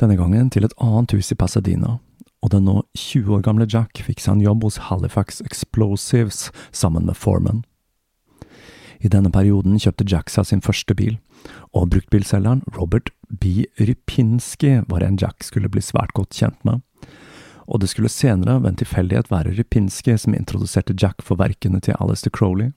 denne 0.00 0.16
gangen 0.16 0.48
til 0.50 0.64
et 0.64 0.74
annet 0.80 1.12
hus 1.12 1.30
i 1.32 1.38
Pasadena, 1.38 1.98
og 2.40 2.52
den 2.54 2.64
nå 2.64 2.80
20 2.96 3.36
år 3.36 3.44
gamle 3.44 3.68
Jack 3.68 4.00
fikk 4.06 4.24
seg 4.24 4.38
en 4.38 4.46
jobb 4.46 4.64
hos 4.64 4.80
Halifax 4.88 5.42
Explosives 5.44 6.46
sammen 6.72 7.04
med 7.04 7.20
Foreman. 7.20 7.64
I 9.00 9.10
denne 9.12 9.30
perioden 9.32 9.78
kjøpte 9.78 10.06
seg 10.30 10.46
sin 10.46 10.62
første 10.64 10.94
bil, 10.94 11.18
og 11.72 11.90
bruktbilselgeren 11.90 12.62
Robert 12.76 13.10
B. 13.28 13.66
Rypinski 13.78 14.82
var 14.88 15.02
en 15.02 15.18
Jack 15.20 15.44
skulle 15.44 15.68
bli 15.68 15.82
svært 15.82 16.14
godt 16.14 16.34
kjent 16.34 16.62
med. 16.64 16.80
Og 17.66 17.80
det 17.80 17.90
skulle 17.90 18.08
senere 18.08 18.60
ved 18.62 18.70
en 18.70 18.80
tilfeldighet 18.82 19.30
være 19.30 19.56
Rypinski 19.58 20.16
som 20.18 20.34
introduserte 20.34 20.94
Jack 20.94 21.22
for 21.22 21.36
verkene 21.36 21.80
til 21.80 21.98
Alistair 22.00 22.30
Crowley. 22.30 22.72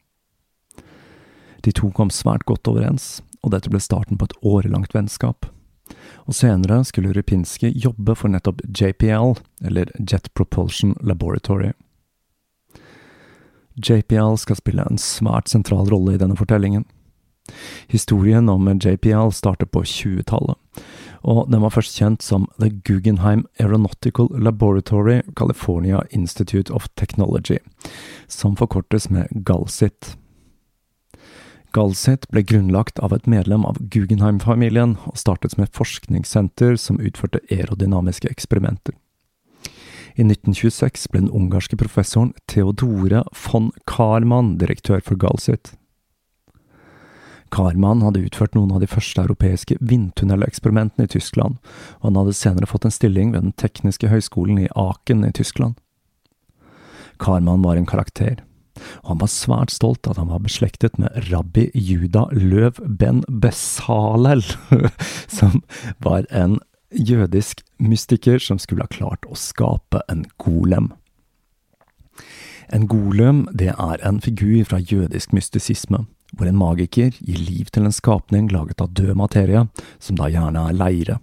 De 1.61 1.71
to 1.71 1.91
kom 1.91 2.09
svært 2.09 2.45
godt 2.49 2.67
overens, 2.67 3.21
og 3.43 3.53
dette 3.53 3.69
ble 3.69 3.81
starten 3.83 4.17
på 4.17 4.29
et 4.29 4.37
årelangt 4.41 4.95
vennskap. 4.95 5.45
Og 6.25 6.35
senere 6.37 6.83
skulle 6.85 7.13
Rypinski 7.13 7.71
jobbe 7.75 8.15
for 8.15 8.31
nettopp 8.31 8.61
JPL, 8.65 9.37
eller 9.65 9.91
Jet 9.99 10.29
Propulsion 10.33 10.95
Laboratory. 11.01 11.73
JPL 13.79 14.37
skal 14.37 14.59
spille 14.59 14.85
en 14.85 15.01
svært 15.01 15.49
sentral 15.51 15.89
rolle 15.91 16.15
i 16.15 16.21
denne 16.21 16.37
fortellingen. 16.39 16.85
Historien 17.89 18.49
om 18.49 18.67
JPL 18.67 19.31
starter 19.33 19.65
på 19.65 19.81
20-tallet, 19.81 20.57
og 21.25 21.49
den 21.51 21.63
var 21.63 21.73
først 21.73 21.97
kjent 21.97 22.23
som 22.23 22.45
The 22.59 22.69
Guggenheim 22.85 23.45
Aeronautical 23.59 24.29
Laboratory 24.37 25.21
California 25.35 26.03
Institute 26.11 26.73
of 26.73 26.87
Technology, 26.95 27.57
som 28.27 28.55
forkortes 28.55 29.09
med 29.09 29.27
GALSIT. 29.31 30.15
GALSIT 31.73 32.29
ble 32.33 32.41
grunnlagt 32.41 32.99
av 32.99 33.13
et 33.13 33.27
medlem 33.29 33.65
av 33.65 33.77
Guggenheim-familien, 33.93 34.97
og 35.05 35.17
startet 35.17 35.53
som 35.53 35.65
et 35.65 35.75
forskningssenter 35.75 36.77
som 36.81 37.01
utførte 37.01 37.43
aerodynamiske 37.51 38.29
eksperimenter. 38.31 38.95
I 40.19 40.25
1926 40.27 41.05
ble 41.13 41.21
den 41.21 41.31
ungarske 41.31 41.77
professoren 41.79 42.33
Theodore 42.51 43.21
von 43.31 43.69
Karman 43.87 44.57
direktør 44.59 44.99
for 45.05 45.15
Galsit. 45.15 45.77
Karman 47.55 48.03
hadde 48.03 48.25
utført 48.27 48.57
noen 48.57 48.73
av 48.75 48.83
de 48.83 48.89
første 48.91 49.23
europeiske 49.23 49.77
vindtunneleksperimentene 49.79 51.07
i 51.07 51.13
Tyskland, 51.15 51.55
og 52.01 52.09
han 52.09 52.19
hadde 52.19 52.35
senere 52.35 52.67
fått 52.69 52.89
en 52.89 52.93
stilling 52.93 53.31
ved 53.31 53.47
Den 53.47 53.55
tekniske 53.55 54.11
høgskolen 54.11 54.59
i 54.65 54.69
Aken 54.75 55.23
i 55.23 55.31
Tyskland. 55.39 55.79
Karman 57.19 57.63
var 57.63 57.79
en 57.79 57.87
karakter, 57.87 58.43
og 59.01 59.13
han 59.13 59.23
var 59.23 59.31
svært 59.31 59.71
stolt 59.71 60.07
at 60.07 60.19
han 60.19 60.29
var 60.31 60.43
beslektet 60.43 60.99
med 60.99 61.15
rabbi 61.31 61.69
Juda 61.73 62.27
Løv 62.35 62.83
ben 62.83 63.23
Besalel, 63.27 64.43
som 65.39 65.61
var 66.03 66.27
en 66.27 66.59
jødisk 66.91 67.63
mystiker 67.77 68.39
som 68.39 68.59
skulle 68.59 68.85
ha 68.85 68.91
klart 68.91 69.25
å 69.29 69.37
skape 69.37 70.01
en 70.09 70.25
golem. 70.41 70.91
En 72.69 72.85
golem 72.87 73.47
det 73.53 73.71
er 73.73 74.03
en 74.05 74.19
figur 74.21 74.65
fra 74.69 74.79
jødisk 74.79 75.33
mystisisme, 75.33 76.05
hvor 76.37 76.49
en 76.49 76.59
magiker 76.59 77.15
gir 77.17 77.39
liv 77.41 77.71
til 77.73 77.87
en 77.87 77.95
skapning 77.95 78.51
laget 78.53 78.81
av 78.81 78.93
død 78.93 79.15
materie, 79.17 79.65
som 79.99 80.19
da 80.19 80.29
gjerne 80.29 80.67
er 80.69 80.77
leire. 80.77 81.17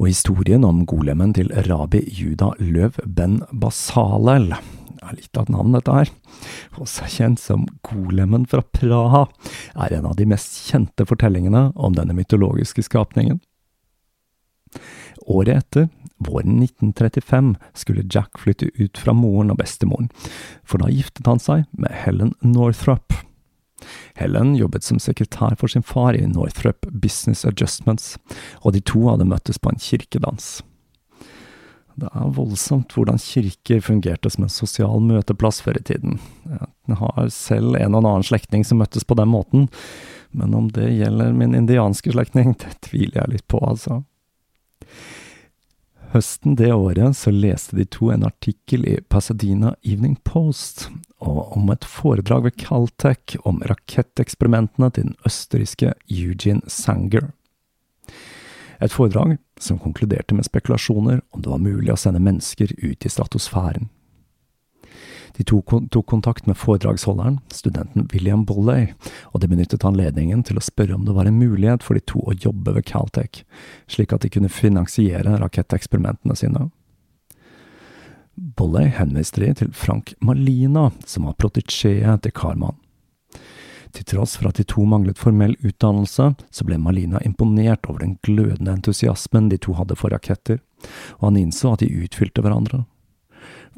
Og 0.00 0.10
historien 0.10 0.64
om 0.64 0.84
golemen 0.88 1.32
til 1.36 1.52
rabi 1.68 2.02
Juda 2.10 2.50
Løv 2.58 2.98
ben 3.06 3.40
Basalel 3.52 4.50
er 5.02 5.16
litt 5.16 5.36
av 5.36 5.46
et 5.46 5.52
navn, 5.52 5.72
dette 5.74 5.94
her, 5.94 6.10
også 6.80 7.08
kjent 7.10 7.40
som 7.42 7.64
Golemen 7.86 8.44
fra 8.50 8.62
Praha, 8.62 9.24
er 9.74 9.96
en 9.96 10.06
av 10.10 10.14
de 10.18 10.26
mest 10.30 10.60
kjente 10.68 11.06
fortellingene 11.08 11.70
om 11.74 11.96
denne 11.96 12.14
mytologiske 12.16 12.84
skapningen. 12.86 13.40
Året 15.26 15.56
etter, 15.56 15.88
våren 16.22 16.62
1935, 16.62 17.54
skulle 17.74 18.06
Jack 18.10 18.38
flytte 18.38 18.70
ut 18.74 18.98
fra 18.98 19.14
moren 19.16 19.52
og 19.52 19.60
bestemoren, 19.62 20.10
for 20.64 20.82
da 20.82 20.90
giftet 20.90 21.28
han 21.30 21.42
seg 21.42 21.66
med 21.72 21.94
Helen 22.04 22.34
Northrup. 22.40 23.14
Helen 24.14 24.54
jobbet 24.56 24.86
som 24.86 25.00
sekretær 25.02 25.56
for 25.58 25.70
sin 25.70 25.82
far 25.82 26.14
i 26.14 26.26
Northrup 26.26 26.86
Business 26.90 27.44
Adjustments, 27.48 28.16
og 28.62 28.76
de 28.76 28.82
to 28.84 29.08
hadde 29.08 29.28
møttes 29.28 29.58
på 29.58 29.72
en 29.72 29.82
kirkedans. 29.82 30.60
Det 32.00 32.08
er 32.08 32.30
voldsomt 32.32 32.94
hvordan 32.96 33.20
kirker 33.20 33.82
fungerte 33.84 34.30
som 34.32 34.46
en 34.46 34.52
sosial 34.52 35.02
møteplass 35.04 35.60
før 35.64 35.76
i 35.76 35.84
tiden. 35.90 36.16
Jeg 36.88 36.96
har 37.02 37.28
selv 37.34 37.76
en 37.76 37.98
og 37.98 38.06
annen 38.06 38.24
slektning 38.26 38.64
som 38.64 38.80
møttes 38.80 39.04
på 39.04 39.16
den 39.18 39.28
måten, 39.32 39.68
men 40.32 40.56
om 40.56 40.70
det 40.72 40.88
gjelder 40.94 41.34
min 41.36 41.56
indianske 41.58 42.14
slektning, 42.14 42.54
det 42.62 42.78
tviler 42.86 43.20
jeg 43.20 43.34
litt 43.34 43.46
på, 43.52 43.60
altså. 43.60 44.00
Høsten 46.12 46.58
det 46.60 46.68
året 46.76 47.16
så 47.16 47.30
leste 47.32 47.78
de 47.78 47.86
to 47.88 48.10
en 48.12 48.26
artikkel 48.28 48.82
i 48.84 48.98
Pasadena 49.08 49.70
Evening 49.80 50.18
Post 50.28 50.90
om 51.24 51.70
et 51.72 51.86
foredrag 51.88 52.44
ved 52.44 52.58
Caltech 52.60 53.38
om 53.48 53.62
raketteksperimentene 53.64 54.90
til 54.92 55.06
den 55.06 55.16
østerrikske 55.24 55.94
Eugene 56.12 56.68
Sanger. 56.68 57.30
Et 58.82 58.92
foredrag 58.92 59.38
som 59.56 59.80
konkluderte 59.80 60.36
med 60.36 60.44
spekulasjoner 60.44 61.22
om 61.32 61.40
det 61.40 61.54
var 61.54 61.64
mulig 61.64 61.94
å 61.94 62.00
sende 62.04 62.20
mennesker 62.20 62.74
ut 62.82 63.06
i 63.06 63.12
stratosfæren. 63.16 63.88
De 65.36 65.44
tok, 65.48 65.72
tok 65.90 66.06
kontakt 66.06 66.46
med 66.46 66.58
foredragsholderen, 66.60 67.38
studenten 67.52 68.08
William 68.12 68.44
Bolley, 68.44 68.92
og 69.32 69.40
de 69.40 69.48
benyttet 69.48 69.84
anledningen 69.88 70.44
til 70.44 70.60
å 70.60 70.64
spørre 70.64 70.98
om 70.98 71.06
det 71.06 71.16
var 71.16 71.30
en 71.30 71.40
mulighet 71.40 71.84
for 71.86 71.96
de 71.96 72.04
to 72.04 72.20
å 72.26 72.36
jobbe 72.36 72.74
ved 72.76 72.86
Caltech, 72.88 73.42
slik 73.88 74.12
at 74.12 74.26
de 74.26 74.32
kunne 74.32 74.52
finansiere 74.52 75.38
raketteksperimentene 75.40 76.36
sine. 76.36 76.68
Bolley 78.34 78.92
henviste 78.96 79.42
de 79.42 79.52
til 79.60 79.72
Frank 79.76 80.14
Malina, 80.20 80.90
som 81.06 81.28
var 81.28 81.36
protegéet 81.40 82.24
til 82.24 82.36
Karman. 82.36 82.76
Til 83.92 84.06
tross 84.08 84.38
for 84.38 84.48
at 84.48 84.56
de 84.56 84.64
to 84.64 84.86
manglet 84.88 85.20
formell 85.20 85.52
utdannelse, 85.60 86.30
så 86.48 86.64
ble 86.64 86.78
Malina 86.80 87.20
imponert 87.26 87.84
over 87.90 88.00
den 88.00 88.16
glødende 88.24 88.72
entusiasmen 88.72 89.50
de 89.52 89.58
to 89.60 89.76
hadde 89.76 89.98
for 90.00 90.14
raketter, 90.14 90.62
og 91.20 91.28
han 91.28 91.40
innså 91.42 91.74
at 91.74 91.84
de 91.84 91.92
utfylte 92.06 92.44
hverandre. 92.44 92.86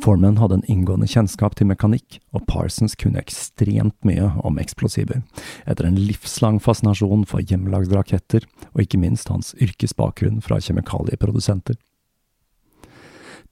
Foreman 0.02 0.36
hadde 0.40 0.58
en 0.58 0.66
inngående 0.70 1.06
kjennskap 1.08 1.54
til 1.58 1.68
mekanikk, 1.70 2.18
og 2.34 2.44
Parsons 2.50 2.96
kunne 2.98 3.20
ekstremt 3.22 3.96
mye 4.06 4.32
om 4.44 4.58
eksplosiver, 4.58 5.22
etter 5.70 5.86
en 5.86 5.98
livslang 6.00 6.58
fascinasjon 6.62 7.24
for 7.30 7.44
hjemmelagde 7.44 7.94
raketter, 7.94 8.46
og 8.74 8.84
ikke 8.84 9.00
minst 9.00 9.30
hans 9.30 9.52
yrkesbakgrunn 9.62 10.42
fra 10.44 10.58
kjemikalieprodusenter. 10.58 11.78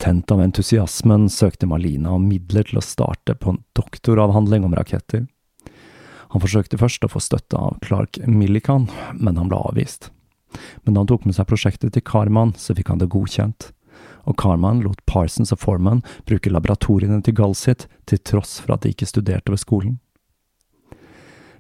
Tent 0.03 0.33
av 0.35 0.41
entusiasmen 0.43 1.29
søkte 1.31 1.69
Malina 1.71 2.17
om 2.17 2.25
midler 2.27 2.67
til 2.67 2.81
å 2.81 2.85
starte 2.85 3.37
på 3.39 3.53
en 3.53 3.61
doktoravhandling 3.79 4.67
om 4.67 4.75
raketter. 4.75 5.29
Han 6.33 6.43
forsøkte 6.43 6.81
først 6.81 7.05
å 7.07 7.13
få 7.13 7.21
støtte 7.23 7.61
av 7.61 7.77
Clark 7.85 8.19
Millikan, 8.27 8.89
men 9.15 9.39
han 9.39 9.53
ble 9.53 9.61
avvist. 9.63 10.11
Men 10.83 10.97
da 10.97 11.05
han 11.05 11.13
tok 11.13 11.29
med 11.29 11.37
seg 11.37 11.47
prosjektet 11.49 11.95
til 11.95 12.05
Karman, 12.05 12.57
så 12.59 12.75
fikk 12.75 12.91
han 12.91 13.01
det 13.01 13.13
godkjent 13.13 13.71
og 14.25 14.39
Carman 14.41 14.83
lot 14.85 15.01
Parsons 15.07 15.53
og 15.55 15.61
Foreman 15.63 16.03
bruke 16.29 16.53
laboratoriene 16.53 17.21
til 17.23 17.37
Gulsit, 17.39 17.89
til 18.07 18.23
tross 18.23 18.61
for 18.63 18.77
at 18.77 18.85
de 18.85 18.93
ikke 18.95 19.09
studerte 19.09 19.53
ved 19.53 19.63
skolen. 19.63 19.99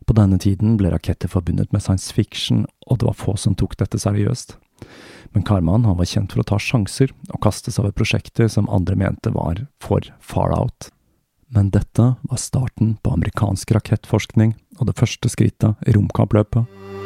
På 0.06 0.16
denne 0.18 0.38
tiden 0.42 0.76
ble 0.80 0.90
raketter 0.92 1.30
forbundet 1.30 1.72
med 1.72 1.82
science 1.82 2.12
fiction, 2.14 2.66
og 2.90 2.98
det 2.98 3.08
var 3.08 3.18
få 3.18 3.36
som 3.38 3.54
tok 3.58 3.76
dette 3.78 4.00
seriøst. 4.02 4.56
Men 5.32 5.44
Karman 5.46 5.86
var 5.86 6.08
kjent 6.08 6.34
for 6.34 6.42
å 6.42 6.48
ta 6.48 6.58
sjanser, 6.60 7.12
og 7.30 7.42
kaste 7.44 7.70
seg 7.70 7.84
over 7.84 7.94
prosjekter 7.96 8.50
som 8.50 8.70
andre 8.70 8.98
mente 8.98 9.32
var 9.32 9.64
for 9.82 10.04
far 10.20 10.54
out. 10.58 10.90
Men 11.52 11.70
dette 11.70 12.14
var 12.22 12.40
starten 12.40 12.96
på 13.04 13.12
amerikansk 13.14 13.74
rakettforskning, 13.76 14.56
og 14.80 14.88
det 14.88 14.98
første 14.98 15.30
skrittet 15.32 15.86
i 15.86 15.96
romkappløpet. 15.96 17.01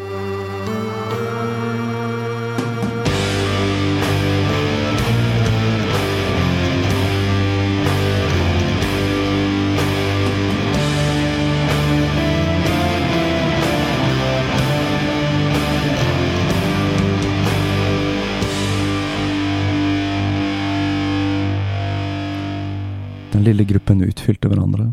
Lille 23.46 23.64
gruppen 23.68 24.04
utfylte 24.04 24.50
hverandre. 24.50 24.92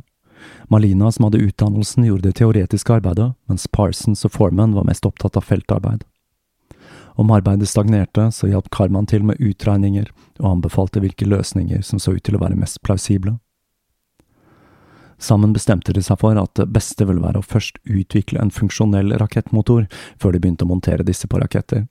Malina, 0.72 1.12
som 1.12 1.28
hadde 1.28 1.44
utdannelsen, 1.44 2.06
gjorde 2.08 2.30
det 2.30 2.38
teoretiske 2.40 2.94
arbeidet, 2.94 3.34
mens 3.50 3.68
Parsons 3.68 4.26
og 4.26 4.34
Foreman 4.34 4.76
var 4.76 4.88
mest 4.88 5.06
opptatt 5.06 5.38
av 5.40 5.46
feltarbeid. 5.48 6.04
Om 7.16 7.32
arbeidet 7.32 7.70
stagnerte, 7.70 8.32
så 8.32 8.50
hjalp 8.50 8.70
Karman 8.74 9.06
til 9.06 9.24
med 9.24 9.38
utregninger 9.38 10.10
og 10.40 10.50
anbefalte 10.50 11.02
hvilke 11.04 11.28
løsninger 11.30 11.84
som 11.86 12.02
så 12.02 12.16
ut 12.16 12.24
til 12.26 12.40
å 12.40 12.42
være 12.42 12.58
mest 12.58 12.82
plausible. 12.82 13.38
Sammen 15.22 15.54
bestemte 15.54 15.94
de 15.94 16.02
seg 16.04 16.18
for 16.20 16.38
at 16.40 16.56
det 16.58 16.72
beste 16.74 17.06
ville 17.08 17.22
være 17.24 17.40
å 17.40 17.46
først 17.46 17.78
utvikle 17.86 18.42
en 18.42 18.52
funksjonell 18.52 19.14
rakettmotor, 19.22 19.86
før 20.20 20.34
de 20.34 20.42
begynte 20.42 20.66
å 20.66 20.72
montere 20.74 21.06
disse 21.06 21.30
på 21.30 21.40
raketter. 21.40 21.86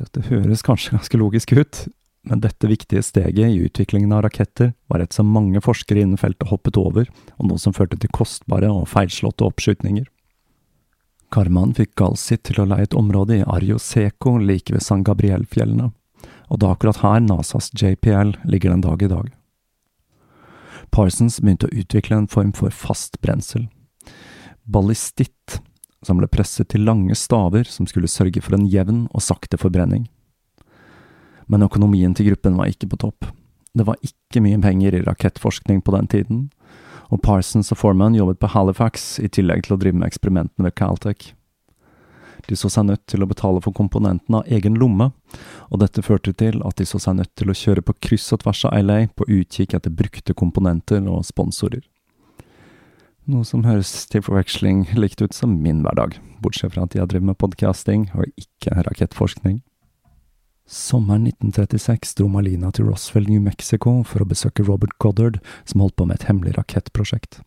Dette 0.00 0.24
høres 0.30 0.64
kanskje 0.64 0.96
ganske 0.96 1.20
logisk 1.20 1.52
ut, 1.52 1.84
men 2.22 2.40
dette 2.40 2.68
viktige 2.70 3.02
steget 3.02 3.50
i 3.50 3.64
utviklingen 3.66 4.12
av 4.12 4.22
raketter 4.22 4.72
var 4.86 5.02
et 5.02 5.12
som 5.12 5.30
mange 5.34 5.60
forskere 5.62 6.04
innen 6.04 6.20
feltet 6.20 6.52
hoppet 6.52 6.78
over, 6.78 7.08
og 7.38 7.48
noe 7.48 7.58
som 7.58 7.74
førte 7.74 7.98
til 7.98 8.12
kostbare 8.14 8.70
og 8.70 8.86
feilslåtte 8.92 9.46
oppskytninger. 9.46 10.06
Karman 11.32 11.74
fikk 11.74 11.96
Galsit 11.98 12.44
til 12.46 12.62
å 12.62 12.68
leie 12.68 12.86
et 12.86 12.94
område 12.98 13.40
i 13.40 13.46
Arjo 13.48 13.80
Seco 13.80 14.36
like 14.38 14.74
ved 14.74 14.84
San 14.84 15.02
Gabriel-fjellene, 15.02 15.90
og 16.52 16.60
det 16.60 16.68
er 16.68 16.76
akkurat 16.76 17.02
her 17.02 17.20
NASAs 17.24 17.72
JPL 17.74 18.36
ligger 18.46 18.74
den 18.74 18.86
dag 18.86 19.02
i 19.02 19.10
dag. 19.10 19.32
Parsons 20.92 21.40
begynte 21.40 21.70
å 21.70 21.74
utvikle 21.74 22.20
en 22.20 22.30
form 22.30 22.52
for 22.54 22.70
fast 22.70 23.18
brensel, 23.24 23.66
ballistitt, 24.62 25.58
som 26.04 26.18
ble 26.18 26.28
presset 26.30 26.68
til 26.70 26.84
lange 26.86 27.16
staver 27.18 27.66
som 27.66 27.86
skulle 27.88 28.10
sørge 28.10 28.42
for 28.42 28.58
en 28.58 28.66
jevn 28.68 29.06
og 29.10 29.22
sakte 29.24 29.58
forbrenning 29.58 30.06
men 31.52 31.66
økonomien 31.66 32.16
til 32.16 32.30
gruppen 32.30 32.56
var 32.56 32.72
ikke 32.72 32.88
på 32.88 32.98
topp. 33.04 33.28
Det 33.76 33.84
var 33.88 34.00
ikke 34.04 34.40
mye 34.44 34.60
penger 34.60 34.96
i 34.96 35.04
rakettforskning 35.04 35.82
på 35.84 35.94
den 35.96 36.08
tiden, 36.08 36.42
og 37.12 37.20
Parsons 37.24 37.72
og 37.72 37.80
Foreman 37.80 38.16
jobbet 38.16 38.40
på 38.40 38.48
Halifax 38.54 39.18
i 39.20 39.28
tillegg 39.28 39.66
til 39.66 39.76
å 39.76 39.80
drive 39.80 39.98
med 40.00 40.08
eksperimentene 40.08 40.68
ved 40.68 40.76
Caltech. 40.80 41.32
De 42.48 42.56
så 42.58 42.70
seg 42.72 42.88
nødt 42.88 43.04
til 43.06 43.22
å 43.22 43.28
betale 43.30 43.60
for 43.62 43.76
komponentene 43.76 44.40
av 44.40 44.48
egen 44.50 44.78
lomme, 44.80 45.10
og 45.70 45.82
dette 45.84 46.02
førte 46.02 46.32
til 46.34 46.58
at 46.66 46.80
de 46.80 46.86
så 46.88 46.98
seg 47.00 47.20
nødt 47.20 47.32
til 47.38 47.52
å 47.52 47.56
kjøre 47.56 47.84
på 47.86 47.94
kryss 48.02 48.32
og 48.34 48.42
tvers 48.42 48.64
av 48.68 48.78
LA 48.82 48.98
på 49.14 49.28
utkikk 49.28 49.76
etter 49.78 49.94
brukte 49.94 50.34
komponenter 50.34 51.04
og 51.06 51.22
sponsorer. 51.28 51.84
Noe 53.30 53.46
som 53.46 53.62
høres 53.62 53.92
til 54.10 54.24
forveksling 54.26 54.88
likt 54.98 55.22
ut 55.22 55.36
som 55.36 55.60
min 55.62 55.84
hverdag, 55.84 56.16
bortsett 56.42 56.74
fra 56.74 56.88
at 56.88 56.96
jeg 56.96 57.06
driver 57.12 57.30
med 57.30 57.38
podcasting 57.38 58.08
og 58.16 58.26
ikke 58.40 58.82
rakettforskning. 58.88 59.60
Sommeren 60.66 61.26
1936 61.26 62.14
dro 62.18 62.28
Malina 62.28 62.70
til 62.70 62.86
Roswell, 62.86 63.26
New 63.28 63.42
Mexico 63.42 64.00
for 64.06 64.22
å 64.22 64.28
besøke 64.28 64.64
Robert 64.64 64.94
Goddard, 65.02 65.40
som 65.64 65.82
holdt 65.82 65.96
på 65.98 66.06
med 66.06 66.20
et 66.20 66.28
hemmelig 66.30 66.54
rakettprosjekt. 66.56 67.40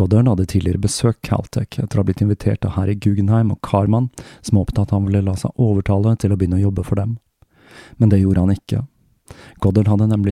Goddard 0.00 0.30
hadde 0.30 0.48
tidligere 0.48 0.80
besøkt 0.82 1.22
Caltech 1.28 1.76
etter 1.76 1.98
å 1.98 2.02
ha 2.02 2.08
blitt 2.08 2.22
invitert 2.24 2.64
av 2.64 2.74
Harry 2.78 2.96
Guggenheim 2.96 3.52
og 3.52 3.60
Carman, 3.66 4.08
som 4.40 4.58
håpet 4.58 4.80
at 4.80 4.94
han 4.96 5.06
ville 5.06 5.22
la 5.26 5.36
seg 5.38 5.52
overtale 5.60 6.16
til 6.16 6.32
å 6.32 6.40
begynne 6.40 6.58
å 6.58 6.66
jobbe 6.66 6.86
for 6.88 6.98
dem. 6.98 7.18
Men 8.00 8.12
det 8.12 8.22
gjorde 8.22 8.46
han 8.46 8.56
ikke. 8.56 8.84
Goddard 9.60 9.92
hadde 9.92 10.08
nemlig 10.10 10.31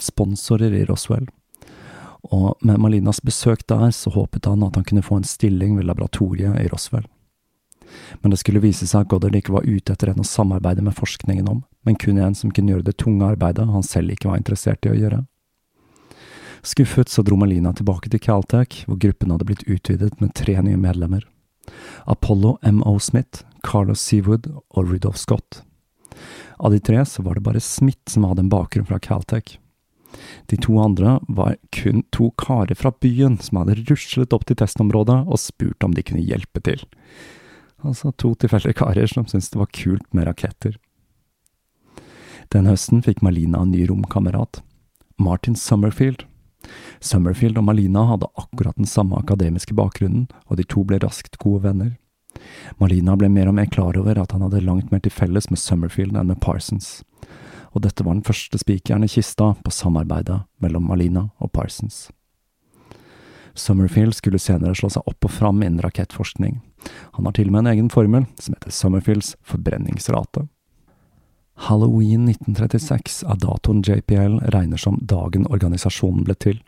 Sponsorer 0.00 0.74
i 0.74 0.84
Roswell. 0.84 1.26
Og 2.22 2.54
med 2.62 2.78
Malinas 2.78 3.20
besøk 3.20 3.66
der, 3.66 3.90
så 3.90 4.12
håpet 4.14 4.46
han 4.46 4.62
at 4.62 4.76
han 4.78 4.86
kunne 4.86 5.02
få 5.02 5.18
en 5.18 5.26
stilling 5.26 5.76
ved 5.76 5.88
laboratoriet 5.88 6.60
i 6.62 6.68
Roswell. 6.70 7.08
Men 8.22 8.30
det 8.30 8.38
skulle 8.40 8.62
vise 8.62 8.86
seg 8.86 9.04
at 9.04 9.10
Goddard 9.10 9.36
ikke 9.36 9.52
var 9.52 9.66
ute 9.66 9.92
etter 9.92 10.12
en 10.12 10.22
å 10.22 10.26
samarbeide 10.26 10.84
med 10.84 10.96
forskningen 10.96 11.48
om, 11.50 11.64
men 11.84 11.98
kun 12.00 12.20
en 12.22 12.36
som 12.38 12.52
kunne 12.54 12.72
gjøre 12.72 12.86
det 12.86 12.96
tunge 13.02 13.26
arbeidet 13.26 13.68
han 13.68 13.84
selv 13.84 14.14
ikke 14.14 14.30
var 14.30 14.40
interessert 14.40 14.86
i 14.86 14.94
å 14.94 14.96
gjøre. 14.96 15.24
Skuffet 16.62 17.10
så 17.10 17.24
dro 17.26 17.36
Malina 17.36 17.72
tilbake 17.74 18.08
til 18.08 18.22
Caltech, 18.22 18.84
hvor 18.86 19.00
gruppen 19.02 19.34
hadde 19.34 19.48
blitt 19.48 19.66
utvidet 19.66 20.20
med 20.22 20.34
tre 20.38 20.54
nye 20.62 20.78
medlemmer. 20.78 21.26
Apollo 22.06 22.58
M.O. 22.62 22.98
Smith, 23.02 23.42
Carlos 23.66 24.00
Seawood 24.00 24.46
og 24.70 24.86
Rudolph 24.86 25.18
Scott. 25.18 25.62
Av 26.62 26.70
de 26.70 26.78
tre 26.78 27.02
så 27.06 27.22
var 27.26 27.34
det 27.34 27.42
bare 27.42 27.60
Smith 27.60 28.10
som 28.10 28.28
hadde 28.28 28.46
en 28.46 28.52
bakgrunn 28.52 28.86
fra 28.86 29.00
Caltech. 29.02 29.58
De 30.50 30.58
to 30.60 30.76
andre 30.82 31.18
var 31.28 31.56
kun 31.74 32.02
to 32.12 32.30
karer 32.38 32.76
fra 32.78 32.92
byen 33.00 33.38
som 33.40 33.60
hadde 33.60 33.78
ruslet 33.88 34.34
opp 34.36 34.46
til 34.48 34.58
testområdet 34.60 35.22
og 35.26 35.40
spurt 35.40 35.84
om 35.86 35.94
de 35.96 36.04
kunne 36.06 36.24
hjelpe 36.24 36.62
til. 36.64 36.82
Altså 37.82 38.12
to 38.14 38.34
tilfeldige 38.38 38.78
karer 38.78 39.10
som 39.10 39.26
syntes 39.26 39.50
det 39.52 39.60
var 39.60 39.72
kult 39.74 40.08
med 40.14 40.28
raketter. 40.28 40.76
Den 42.52 42.68
høsten 42.68 43.00
fikk 43.02 43.22
Malina 43.24 43.62
en 43.64 43.72
ny 43.72 43.86
romkamerat, 43.88 44.60
Martin 45.16 45.56
Summerfield. 45.56 46.26
Summerfield 47.00 47.58
og 47.58 47.64
Malina 47.64 48.04
hadde 48.10 48.28
akkurat 48.38 48.76
den 48.76 48.86
samme 48.86 49.16
akademiske 49.18 49.74
bakgrunnen, 49.74 50.28
og 50.46 50.60
de 50.60 50.66
to 50.68 50.84
ble 50.86 51.00
raskt 51.02 51.40
gode 51.42 51.64
venner. 51.64 51.94
Malina 52.80 53.16
ble 53.16 53.30
mer 53.32 53.48
og 53.50 53.56
mer 53.56 53.70
klar 53.72 53.96
over 53.98 54.20
at 54.20 54.34
han 54.34 54.44
hadde 54.44 54.62
langt 54.66 54.92
mer 54.92 55.02
til 55.02 55.14
felles 55.14 55.48
med 55.50 55.60
Summerfield 55.60 56.16
enn 56.16 56.30
med 56.30 56.40
Parsons, 56.44 57.00
og 57.72 57.84
dette 57.84 58.04
var 58.04 58.16
den 58.16 58.26
første 58.26 58.60
spikeren 58.60 59.04
i 59.04 59.10
kista 59.10 59.52
på 59.64 59.72
samarbeidet 59.72 60.42
mellom 60.62 60.86
Malina 60.88 61.28
og 61.40 61.52
Parsons. 61.52 62.10
Summerfield 63.54 64.16
skulle 64.16 64.40
senere 64.40 64.76
slå 64.76 64.88
seg 64.92 65.08
opp 65.08 65.28
og 65.28 65.32
fram 65.32 65.60
innen 65.62 65.82
rakettforskning. 65.84 66.60
Han 67.16 67.28
har 67.28 67.36
til 67.36 67.50
og 67.50 67.56
med 67.56 67.64
en 67.64 67.72
egen 67.74 67.90
formel, 67.92 68.26
som 68.40 68.56
heter 68.56 68.72
Summerfields 68.72 69.34
forbrenningsrate. 69.44 70.46
Halloween 71.68 72.24
1936 72.30 73.22
er 73.28 73.40
datoen 73.42 73.82
JPL 73.84 74.38
regner 74.54 74.80
som 74.80 74.96
dagen 75.04 75.44
organisasjonen 75.52 76.24
ble 76.24 76.36
til. 76.40 76.62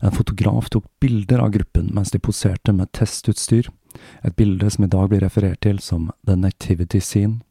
En 0.00 0.14
fotograf 0.14 0.70
tok 0.72 0.86
bilder 1.02 1.42
av 1.42 1.50
gruppen 1.52 1.90
mens 1.92 2.14
de 2.14 2.22
poserte 2.22 2.72
med 2.72 2.92
testutstyr, 2.96 3.68
et 4.24 4.36
bilde 4.36 4.70
som 4.70 4.86
i 4.86 4.90
dag 4.90 5.10
blir 5.10 5.24
referert 5.26 5.60
til 5.66 5.82
som 5.82 6.08
The 6.24 6.38
Nativity 6.38 7.02
Scene. 7.04 7.42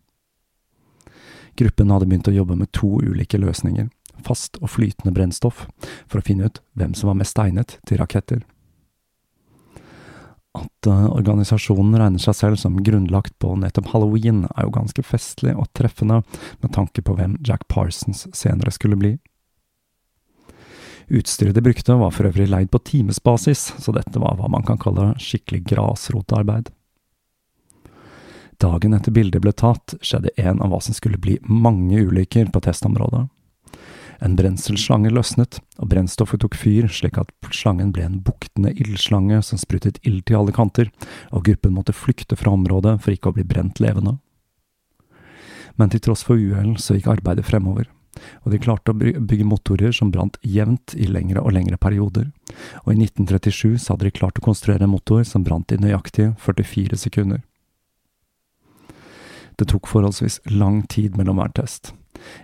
Gruppen 1.59 1.91
hadde 1.91 2.07
begynt 2.07 2.29
å 2.31 2.35
jobbe 2.35 2.55
med 2.55 2.71
to 2.75 3.01
ulike 3.03 3.39
løsninger, 3.41 3.89
fast 4.23 4.59
og 4.61 4.71
flytende 4.71 5.11
brennstoff, 5.15 5.65
for 6.07 6.21
å 6.21 6.25
finne 6.25 6.47
ut 6.47 6.61
hvem 6.79 6.95
som 6.95 7.11
var 7.11 7.19
mest 7.19 7.39
egnet 7.41 7.77
til 7.89 7.99
raketter. 7.99 8.45
At 10.57 10.87
uh, 10.89 11.05
organisasjonen 11.13 11.97
regner 11.99 12.21
seg 12.23 12.37
selv 12.37 12.59
som 12.61 12.79
grunnlagt 12.83 13.35
på 13.43 13.53
nettopp 13.59 13.91
halloween, 13.93 14.45
er 14.55 14.65
jo 14.65 14.73
ganske 14.79 15.03
festlig 15.05 15.53
og 15.53 15.69
treffende 15.77 16.23
med 16.63 16.73
tanke 16.73 17.03
på 17.05 17.15
hvem 17.19 17.37
Jack 17.45 17.67
Parsons 17.69 18.25
senere 18.35 18.73
skulle 18.73 18.97
bli. 18.99 19.13
Utstyret 21.09 21.57
de 21.57 21.61
brukte 21.65 21.95
var 21.97 22.13
for 22.13 22.29
øvrig 22.29 22.49
leid 22.49 22.69
på 22.71 22.81
timesbasis, 22.85 23.71
så 23.81 23.93
dette 23.93 24.21
var 24.21 24.37
hva 24.37 24.49
man 24.51 24.65
kan 24.65 24.77
kalle 24.81 25.11
skikkelig 25.21 25.63
grasrotarbeid. 25.71 26.69
Dagen 28.59 28.93
etter 28.93 29.13
bildet 29.15 29.39
ble 29.39 29.53
tatt, 29.55 29.93
skjedde 30.03 30.33
en 30.35 30.59
av 30.59 30.73
hva 30.73 30.81
som 30.83 30.95
skulle 30.95 31.19
bli 31.21 31.37
mange 31.47 32.01
ulykker 32.03 32.49
på 32.51 32.61
testområdet. 32.65 33.29
En 34.19 34.33
brenselslange 34.35 35.13
løsnet, 35.15 35.61
og 35.79 35.87
brennstoffet 35.93 36.41
tok 36.43 36.57
fyr 36.59 36.89
slik 36.91 37.15
at 37.21 37.31
slangen 37.55 37.93
ble 37.95 38.03
en 38.03 38.17
buktende 38.19 38.73
ildslange 38.75 39.39
som 39.47 39.61
sprutet 39.61 40.01
ild 40.03 40.25
til 40.27 40.41
alle 40.41 40.55
kanter, 40.55 40.89
og 41.31 41.45
gruppen 41.47 41.71
måtte 41.77 41.95
flykte 41.95 42.35
fra 42.35 42.51
området 42.51 42.97
for 42.99 43.15
ikke 43.15 43.31
å 43.31 43.37
bli 43.37 43.47
brent 43.47 43.79
levende. 43.79 44.17
Men 45.79 45.93
til 45.93 46.03
tross 46.03 46.25
for 46.27 46.35
uhell 46.35 46.75
så 46.83 46.97
gikk 46.97 47.07
arbeidet 47.13 47.47
fremover, 47.47 47.87
og 48.43 48.51
de 48.51 48.59
klarte 48.59 48.91
å 48.91 48.97
bygge 48.99 49.47
motorer 49.47 49.95
som 49.95 50.11
brant 50.11 50.35
jevnt 50.43 50.97
i 50.99 51.07
lengre 51.07 51.39
og 51.39 51.55
lengre 51.55 51.79
perioder, 51.79 52.27
og 52.83 52.91
i 52.91 52.99
1937 52.99 53.79
så 53.79 53.93
hadde 53.93 54.09
de 54.09 54.17
klart 54.19 54.41
å 54.41 54.43
konstruere 54.43 54.83
en 54.83 54.91
motor 54.97 55.23
som 55.23 55.47
brant 55.47 55.71
i 55.71 55.79
nøyaktig 55.79 56.33
44 56.43 56.99
sekunder. 56.99 57.45
Det 59.59 59.67
tok 59.67 59.89
forholdsvis 59.91 60.39
lang 60.55 60.85
tid 60.87 61.17
mellom 61.19 61.41
hver 61.41 61.51
test, 61.57 61.91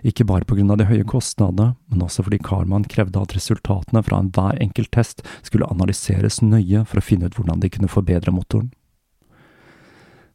ikke 0.04 0.26
bare 0.28 0.44
av 0.44 0.78
de 0.78 0.88
høye 0.88 1.04
kostnadene, 1.04 1.74
men 1.88 2.02
også 2.02 2.24
fordi 2.26 2.38
Karman 2.44 2.84
krevde 2.84 3.20
at 3.20 3.34
resultatene 3.36 4.02
fra 4.04 4.20
enhver 4.20 4.60
enkelt 4.60 4.90
test 4.92 5.22
skulle 5.42 5.68
analyseres 5.68 6.42
nøye 6.42 6.84
for 6.84 7.00
å 7.00 7.04
finne 7.04 7.26
ut 7.26 7.36
hvordan 7.36 7.60
de 7.60 7.70
kunne 7.72 7.88
forbedre 7.88 8.32
motoren. 8.32 8.70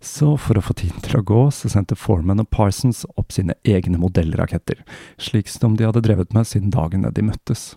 Så 0.01 0.33
for 0.41 0.57
å 0.57 0.63
få 0.65 0.73
tiden 0.73 1.01
til 1.05 1.19
å 1.19 1.25
gå, 1.25 1.41
så 1.53 1.69
sendte 1.69 1.95
Foreman 1.95 2.41
og 2.41 2.49
Parsons 2.49 3.03
opp 3.21 3.31
sine 3.35 3.53
egne 3.61 3.99
modellraketter, 4.01 4.81
slik 5.21 5.51
som 5.51 5.77
de 5.77 5.85
hadde 5.85 6.01
drevet 6.01 6.33
med 6.33 6.49
siden 6.49 6.73
dagene 6.73 7.13
de 7.13 7.27
møttes. 7.27 7.75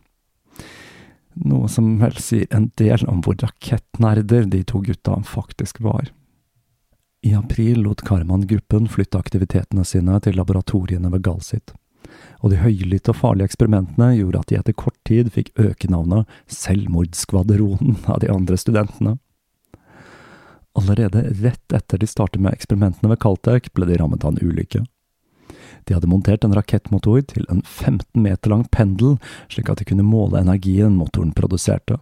Noe 1.45 1.69
som 1.69 1.99
vel 2.01 2.17
sier 2.23 2.49
en 2.55 2.71
del 2.81 3.05
om 3.11 3.21
hvor 3.21 3.37
rakettnerder 3.43 4.49
de 4.49 4.63
to 4.65 4.81
gutta 4.87 5.19
faktisk 5.29 5.83
var. 5.85 6.09
I 7.25 7.35
april 7.35 7.83
lot 7.83 8.03
Karman-gruppen 8.05 8.89
flytte 8.89 9.19
aktivitetene 9.19 9.85
sine 9.89 10.19
til 10.21 10.37
laboratoriene 10.37 11.09
ved 11.09 11.23
Galsit, 11.25 11.73
og 12.45 12.53
de 12.53 12.59
høylytte 12.61 13.15
og 13.15 13.17
farlige 13.17 13.49
eksperimentene 13.49 14.11
gjorde 14.19 14.43
at 14.43 14.51
de 14.51 14.59
etter 14.59 14.77
kort 14.77 14.99
tid 15.09 15.31
fikk 15.33 15.49
øke 15.57 15.89
navnet 15.89 16.29
Selvmordsskvadronen 16.53 18.03
av 18.13 18.21
de 18.21 18.29
andre 18.29 18.59
studentene. 18.61 19.15
Allerede 20.77 21.23
rett 21.41 21.73
etter 21.73 22.03
de 22.03 22.11
startet 22.13 22.45
med 22.45 22.59
eksperimentene 22.59 23.15
ved 23.15 23.23
Caltech, 23.25 23.73
ble 23.73 23.89
de 23.89 23.97
rammet 24.03 24.27
av 24.27 24.35
en 24.35 24.45
ulykke. 24.45 24.85
De 25.89 25.97
hadde 25.97 26.11
montert 26.13 26.45
en 26.45 26.53
rakettmotor 26.57 27.25
til 27.33 27.49
en 27.49 27.65
15 27.65 28.21
meter 28.21 28.53
lang 28.53 28.69
pendel, 28.69 29.17
slik 29.49 29.73
at 29.73 29.81
de 29.81 29.89
kunne 29.89 30.05
måle 30.05 30.45
energien 30.45 30.93
motoren 31.01 31.33
produserte. 31.33 31.97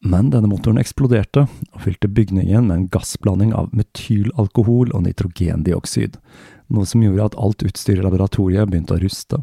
Men 0.00 0.30
denne 0.32 0.48
motoren 0.48 0.80
eksploderte 0.80 1.44
og 1.44 1.82
fylte 1.84 2.08
bygningen 2.08 2.70
med 2.70 2.76
en 2.76 2.86
gassblanding 2.92 3.52
av 3.52 3.68
metylalkohol 3.76 4.94
og 4.96 5.04
nitrogendioksid, 5.04 6.16
noe 6.72 6.88
som 6.88 7.04
gjorde 7.04 7.26
at 7.28 7.36
alt 7.36 7.64
utstyr 7.68 8.00
i 8.00 8.06
laboratoriet 8.06 8.70
begynte 8.70 8.96
å 8.96 9.02
ruste. 9.02 9.42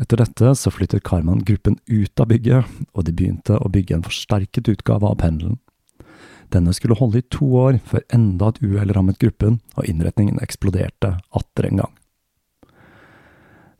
Etter 0.00 0.20
dette 0.20 0.54
så 0.56 0.72
flyttet 0.72 1.04
Karman 1.04 1.44
gruppen 1.44 1.78
ut 1.88 2.20
av 2.20 2.28
bygget, 2.32 2.64
og 2.92 3.04
de 3.04 3.14
begynte 3.16 3.56
å 3.60 3.70
bygge 3.72 3.96
en 3.96 4.04
forsterket 4.04 4.68
utgave 4.72 5.08
av 5.08 5.20
pendelen. 5.20 5.60
Denne 6.52 6.72
skulle 6.76 6.96
holde 6.96 7.20
i 7.20 7.28
to 7.32 7.48
år 7.58 7.80
før 7.84 8.04
enda 8.14 8.52
et 8.52 8.60
uhell 8.62 8.92
rammet 8.96 9.20
gruppen, 9.20 9.60
og 9.76 9.88
innretningen 9.88 10.40
eksploderte 10.44 11.16
atter 11.36 11.68
en 11.68 11.84
gang. 11.84 11.94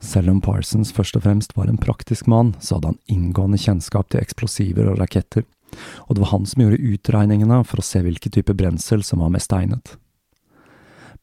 Selv 0.03 0.29
om 0.29 0.41
Parsons 0.41 0.91
først 0.93 1.17
og 1.17 1.23
fremst 1.25 1.55
var 1.57 1.69
en 1.71 1.79
praktisk 1.81 2.27
mann, 2.29 2.53
så 2.61 2.77
hadde 2.77 2.93
han 2.93 2.99
inngående 3.09 3.59
kjennskap 3.61 4.11
til 4.11 4.21
eksplosiver 4.21 4.91
og 4.91 4.99
raketter, 5.01 5.45
og 6.05 6.15
det 6.15 6.23
var 6.23 6.33
han 6.35 6.45
som 6.47 6.63
gjorde 6.63 6.83
utregningene 6.93 7.63
for 7.67 7.81
å 7.81 7.85
se 7.85 8.01
hvilken 8.05 8.33
type 8.37 8.53
brensel 8.57 9.03
som 9.03 9.23
var 9.23 9.33
mest 9.33 9.53
egnet. 9.53 9.97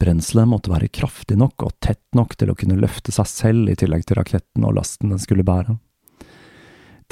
Brenselet 0.02 0.50
måtte 0.50 0.72
være 0.72 0.90
kraftig 0.90 1.36
nok 1.38 1.62
og 1.68 1.76
tett 1.84 2.02
nok 2.18 2.34
til 2.36 2.50
å 2.50 2.56
kunne 2.58 2.78
løfte 2.80 3.14
seg 3.14 3.30
selv 3.30 3.70
i 3.70 3.76
tillegg 3.78 4.06
til 4.08 4.18
raketten 4.18 4.66
og 4.66 4.74
lasten 4.80 5.14
den 5.14 5.22
skulle 5.22 5.46
bære. 5.46 5.78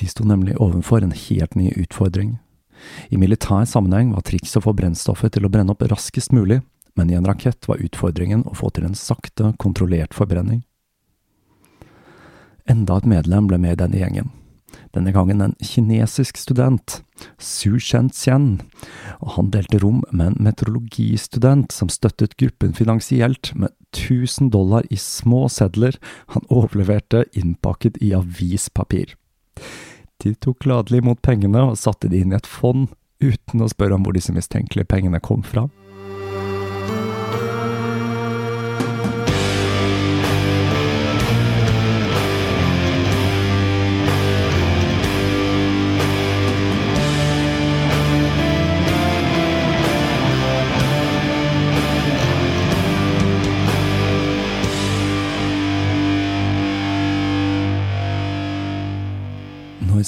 De 0.00 0.08
sto 0.10 0.26
nemlig 0.26 0.56
overfor 0.58 1.04
en 1.04 1.14
helt 1.14 1.54
ny 1.54 1.70
utfordring. 1.78 2.40
I 3.14 3.20
militær 3.20 3.68
sammenheng 3.70 4.10
var 4.16 4.26
trikset 4.26 4.58
å 4.58 4.64
få 4.66 4.74
brennstoffet 4.74 5.36
til 5.36 5.46
å 5.46 5.52
brenne 5.52 5.76
opp 5.76 5.84
raskest 5.86 6.34
mulig, 6.34 6.58
men 6.98 7.10
i 7.10 7.16
en 7.16 7.28
rakett 7.28 7.68
var 7.70 7.80
utfordringen 7.80 8.42
å 8.50 8.56
få 8.58 8.72
til 8.74 8.88
en 8.88 8.98
sakte, 8.98 9.54
kontrollert 9.62 10.16
forbrenning. 10.16 10.64
Enda 12.72 12.96
et 12.96 13.08
medlem 13.08 13.50
ble 13.50 13.58
med 13.60 13.76
i 13.76 13.82
denne 13.82 14.00
gjengen. 14.00 14.30
Denne 14.92 15.12
gangen 15.12 15.40
en 15.44 15.54
kinesisk 15.64 16.38
student, 16.40 17.02
Su 17.40 17.78
Shen-Chen, 17.80 18.62
og 19.20 19.34
han 19.36 19.50
delte 19.52 19.80
rom 19.82 20.00
med 20.10 20.32
en 20.32 20.46
meteorologistudent 20.46 21.72
som 21.72 21.90
støttet 21.92 22.36
gruppen 22.40 22.72
finansielt 22.76 23.52
med 23.54 23.72
1000 23.92 24.50
dollar 24.52 24.88
i 24.90 24.98
små 25.00 25.46
sedler 25.52 25.98
han 26.32 26.48
overleverte 26.48 27.26
innpakket 27.36 28.00
i 28.04 28.12
avispapir. 28.16 29.16
De 30.22 30.34
tok 30.34 30.62
gladelig 30.64 31.02
imot 31.02 31.22
pengene 31.24 31.66
og 31.70 31.80
satte 31.80 32.08
de 32.08 32.22
inn 32.22 32.32
i 32.32 32.38
et 32.38 32.48
fond, 32.48 32.88
uten 33.22 33.62
å 33.62 33.70
spørre 33.70 33.98
om 33.98 34.06
hvor 34.06 34.16
disse 34.16 34.34
mistenkelige 34.34 34.88
pengene 34.88 35.20
kom 35.24 35.44
fra. 35.46 35.68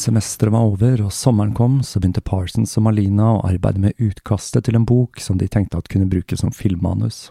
Semesteret 0.05 0.53
var 0.53 0.67
over 0.69 1.01
og 1.07 1.13
sommeren 1.15 1.55
kom, 1.57 1.79
så 1.83 2.01
begynte 2.01 2.25
Parsons 2.25 2.77
og 2.77 2.85
Malina 2.89 3.31
å 3.37 3.47
arbeide 3.49 3.81
med 3.81 4.03
utkastet 4.03 4.67
til 4.67 4.77
en 4.77 4.85
bok 4.89 5.23
som 5.23 5.39
de 5.41 5.49
tenkte 5.49 5.81
at 5.81 5.89
kunne 5.89 6.11
brukes 6.11 6.43
som 6.45 6.53
filmmanus. 6.53 7.31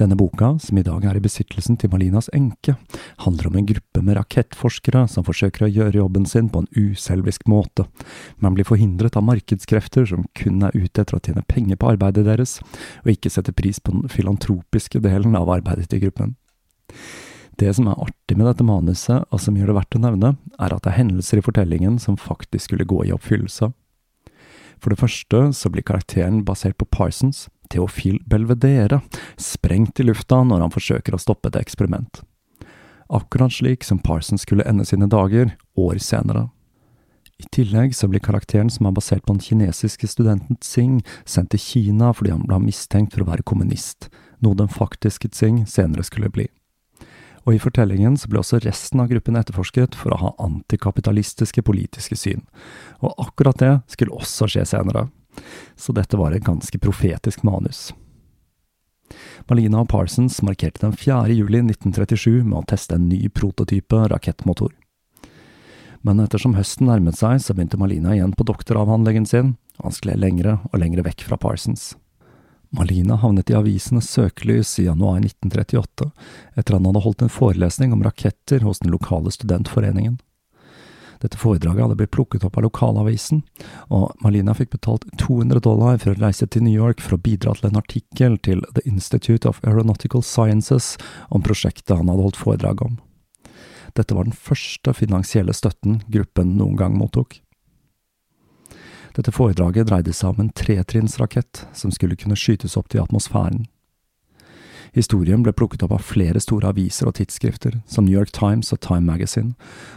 Denne 0.00 0.16
boka, 0.16 0.54
som 0.60 0.78
i 0.80 0.84
dag 0.84 1.04
er 1.04 1.18
i 1.18 1.22
besittelsen 1.24 1.76
til 1.80 1.90
Malinas 1.92 2.30
enke, 2.32 2.78
handler 3.24 3.50
om 3.50 3.58
en 3.60 3.66
gruppe 3.68 4.04
med 4.04 4.16
rakettforskere 4.16 5.04
som 5.12 5.24
forsøker 5.26 5.66
å 5.66 5.70
gjøre 5.72 6.00
jobben 6.00 6.24
sin 6.28 6.48
på 6.52 6.62
en 6.62 6.70
uselvisk 6.72 7.44
måte, 7.52 7.84
men 8.40 8.56
blir 8.56 8.68
forhindret 8.68 9.18
av 9.20 9.26
markedskrefter 9.28 10.08
som 10.08 10.24
kun 10.38 10.64
er 10.64 10.76
ute 10.76 11.04
etter 11.04 11.18
å 11.18 11.20
tjene 11.20 11.44
penger 11.44 11.80
på 11.80 11.92
arbeidet 11.92 12.24
deres, 12.28 12.58
og 13.04 13.12
ikke 13.12 13.32
setter 13.32 13.56
pris 13.56 13.80
på 13.80 13.92
den 13.96 14.08
filantropiske 14.12 15.04
delen 15.04 15.36
av 15.36 15.52
arbeidet 15.60 15.90
til 15.92 16.06
gruppen. 16.06 16.36
Det 17.60 17.74
som 17.76 17.88
er 17.90 18.00
artig 18.00 18.36
med 18.38 18.48
dette 18.48 18.64
manuset, 18.64 19.26
og 19.30 19.40
som 19.40 19.56
gjør 19.56 19.72
det 19.72 19.76
verdt 19.76 19.98
å 19.98 20.02
nevne, 20.02 20.34
er 20.58 20.72
at 20.72 20.84
det 20.84 20.92
er 20.92 21.00
hendelser 21.02 21.40
i 21.40 21.44
fortellingen 21.44 21.98
som 22.00 22.18
faktisk 22.20 22.70
skulle 22.70 22.88
gå 22.88 23.04
i 23.06 23.12
oppfyllelse. 23.14 23.72
For 24.82 24.90
det 24.90 24.98
første 24.98 25.42
så 25.54 25.70
blir 25.70 25.84
karakteren 25.86 26.40
basert 26.46 26.78
på 26.80 26.88
Parsons, 26.90 27.46
Theophil 27.70 28.18
Belvedere, 28.26 28.98
sprengt 29.38 30.00
i 30.00 30.06
lufta 30.08 30.40
når 30.42 30.64
han 30.64 30.74
forsøker 30.74 31.14
å 31.14 31.20
stoppe 31.22 31.52
et 31.52 31.60
eksperiment. 31.60 32.24
Akkurat 33.12 33.52
slik 33.52 33.84
som 33.84 34.00
Parsons 34.02 34.42
skulle 34.42 34.66
ende 34.66 34.86
sine 34.88 35.06
dager, 35.10 35.54
år 35.78 36.00
senere. 36.02 36.48
I 37.42 37.46
tillegg 37.54 37.94
så 37.94 38.08
blir 38.10 38.22
karakteren 38.22 38.70
som 38.70 38.86
er 38.86 38.94
basert 38.96 39.24
på 39.26 39.34
den 39.34 39.42
kinesiske 39.42 40.08
studenten 40.10 40.58
Tsing, 40.62 41.00
sendt 41.26 41.52
til 41.54 41.62
Kina 41.62 42.12
fordi 42.14 42.34
han 42.34 42.46
ble 42.46 42.60
mistenkt 42.62 43.14
for 43.14 43.24
å 43.24 43.30
være 43.32 43.46
kommunist, 43.46 44.08
noe 44.42 44.58
den 44.58 44.70
faktiske 44.70 45.30
Tsing 45.32 45.64
senere 45.70 46.06
skulle 46.06 46.30
bli. 46.32 46.48
Og 47.42 47.56
i 47.56 47.62
fortellingen 47.62 48.16
så 48.18 48.30
ble 48.30 48.42
også 48.42 48.60
resten 48.62 49.02
av 49.02 49.08
gruppen 49.10 49.38
etterforsket 49.38 49.96
for 49.98 50.14
å 50.14 50.20
ha 50.20 50.30
antikapitalistiske 50.44 51.64
politiske 51.66 52.18
syn, 52.18 52.44
og 53.02 53.18
akkurat 53.18 53.58
det 53.58 53.72
skulle 53.90 54.14
også 54.14 54.46
skje 54.50 54.66
senere. 54.74 55.08
Så 55.76 55.94
dette 55.96 56.18
var 56.20 56.36
et 56.36 56.46
ganske 56.46 56.78
profetisk 56.78 57.42
manus. 57.42 57.90
Malina 59.48 59.82
og 59.82 59.90
Parsons 59.90 60.38
markerte 60.46 60.84
den 60.84 60.94
4. 60.96 61.34
juli 61.34 61.60
1937 61.64 62.44
med 62.44 62.62
å 62.62 62.66
teste 62.68 62.96
en 62.96 63.08
ny 63.10 63.26
prototype 63.28 64.06
rakettmotor. 64.12 64.70
Men 66.02 66.22
ettersom 66.22 66.56
høsten 66.58 66.88
nærmet 66.90 67.18
seg, 67.18 67.38
så 67.42 67.54
begynte 67.54 67.78
Malina 67.78 68.16
igjen 68.16 68.34
på 68.34 68.46
doktoravhandlingen 68.48 69.26
sin, 69.28 69.54
og 69.78 69.90
han 69.90 69.98
skled 69.98 70.22
lengre 70.22 70.58
og 70.70 70.80
lengre 70.82 71.04
vekk 71.06 71.26
fra 71.28 71.38
Parsons. 71.38 71.92
Malina 72.72 73.18
havnet 73.20 73.50
i 73.50 73.54
avisenes 73.54 74.08
søkelys 74.10 74.78
i 74.80 74.86
januar 74.86 75.18
1938, 75.20 76.10
etter 76.56 76.72
at 76.72 76.78
han 76.78 76.86
hadde 76.88 77.02
holdt 77.04 77.24
en 77.24 77.32
forelesning 77.32 77.92
om 77.92 78.04
raketter 78.04 78.64
hos 78.64 78.80
den 78.80 78.94
lokale 78.94 79.32
studentforeningen. 79.34 80.16
Dette 81.20 81.38
foredraget 81.38 81.84
hadde 81.84 81.98
blitt 82.00 82.14
plukket 82.16 82.46
opp 82.48 82.56
av 82.58 82.64
lokalavisen, 82.64 83.44
og 83.94 84.16
Malina 84.24 84.56
fikk 84.58 84.72
betalt 84.72 85.04
200 85.20 85.60
dollar 85.62 86.00
for 86.02 86.16
å 86.16 86.18
reise 86.18 86.48
til 86.48 86.64
New 86.64 86.74
York 86.74 87.04
for 87.04 87.14
å 87.14 87.22
bidra 87.28 87.52
til 87.54 87.68
en 87.68 87.78
artikkel 87.78 88.40
til 88.42 88.64
The 88.72 88.82
Institute 88.88 89.46
of 89.46 89.60
Aeronautical 89.62 90.24
Sciences 90.26 90.96
om 91.30 91.44
prosjektet 91.44 91.94
han 91.94 92.10
hadde 92.10 92.24
holdt 92.26 92.40
foredrag 92.40 92.82
om. 92.88 92.98
Dette 93.94 94.16
var 94.16 94.26
den 94.26 94.34
første 94.34 94.96
finansielle 94.96 95.54
støtten 95.54 96.00
gruppen 96.08 96.56
noen 96.56 96.80
gang 96.80 96.96
mottok. 96.96 97.42
Dette 99.16 99.32
foredraget 99.34 99.90
dreide 99.90 100.14
seg 100.16 100.32
om 100.32 100.46
en 100.46 100.54
tretrinnsrakett 100.56 101.66
som 101.76 101.92
skulle 101.92 102.16
kunne 102.16 102.38
skytes 102.38 102.78
opp 102.80 102.88
til 102.92 103.02
atmosfæren. 103.04 103.66
Historien 104.92 105.44
ble 105.44 105.54
plukket 105.56 105.84
opp 105.86 105.94
av 105.96 106.04
flere 106.04 106.40
store 106.40 106.68
aviser 106.72 107.08
og 107.08 107.16
tidsskrifter, 107.16 107.78
som 107.88 108.04
New 108.04 108.12
York 108.12 108.32
Times 108.36 108.72
og 108.74 108.82
Time 108.84 109.06
Magazine, 109.08 109.54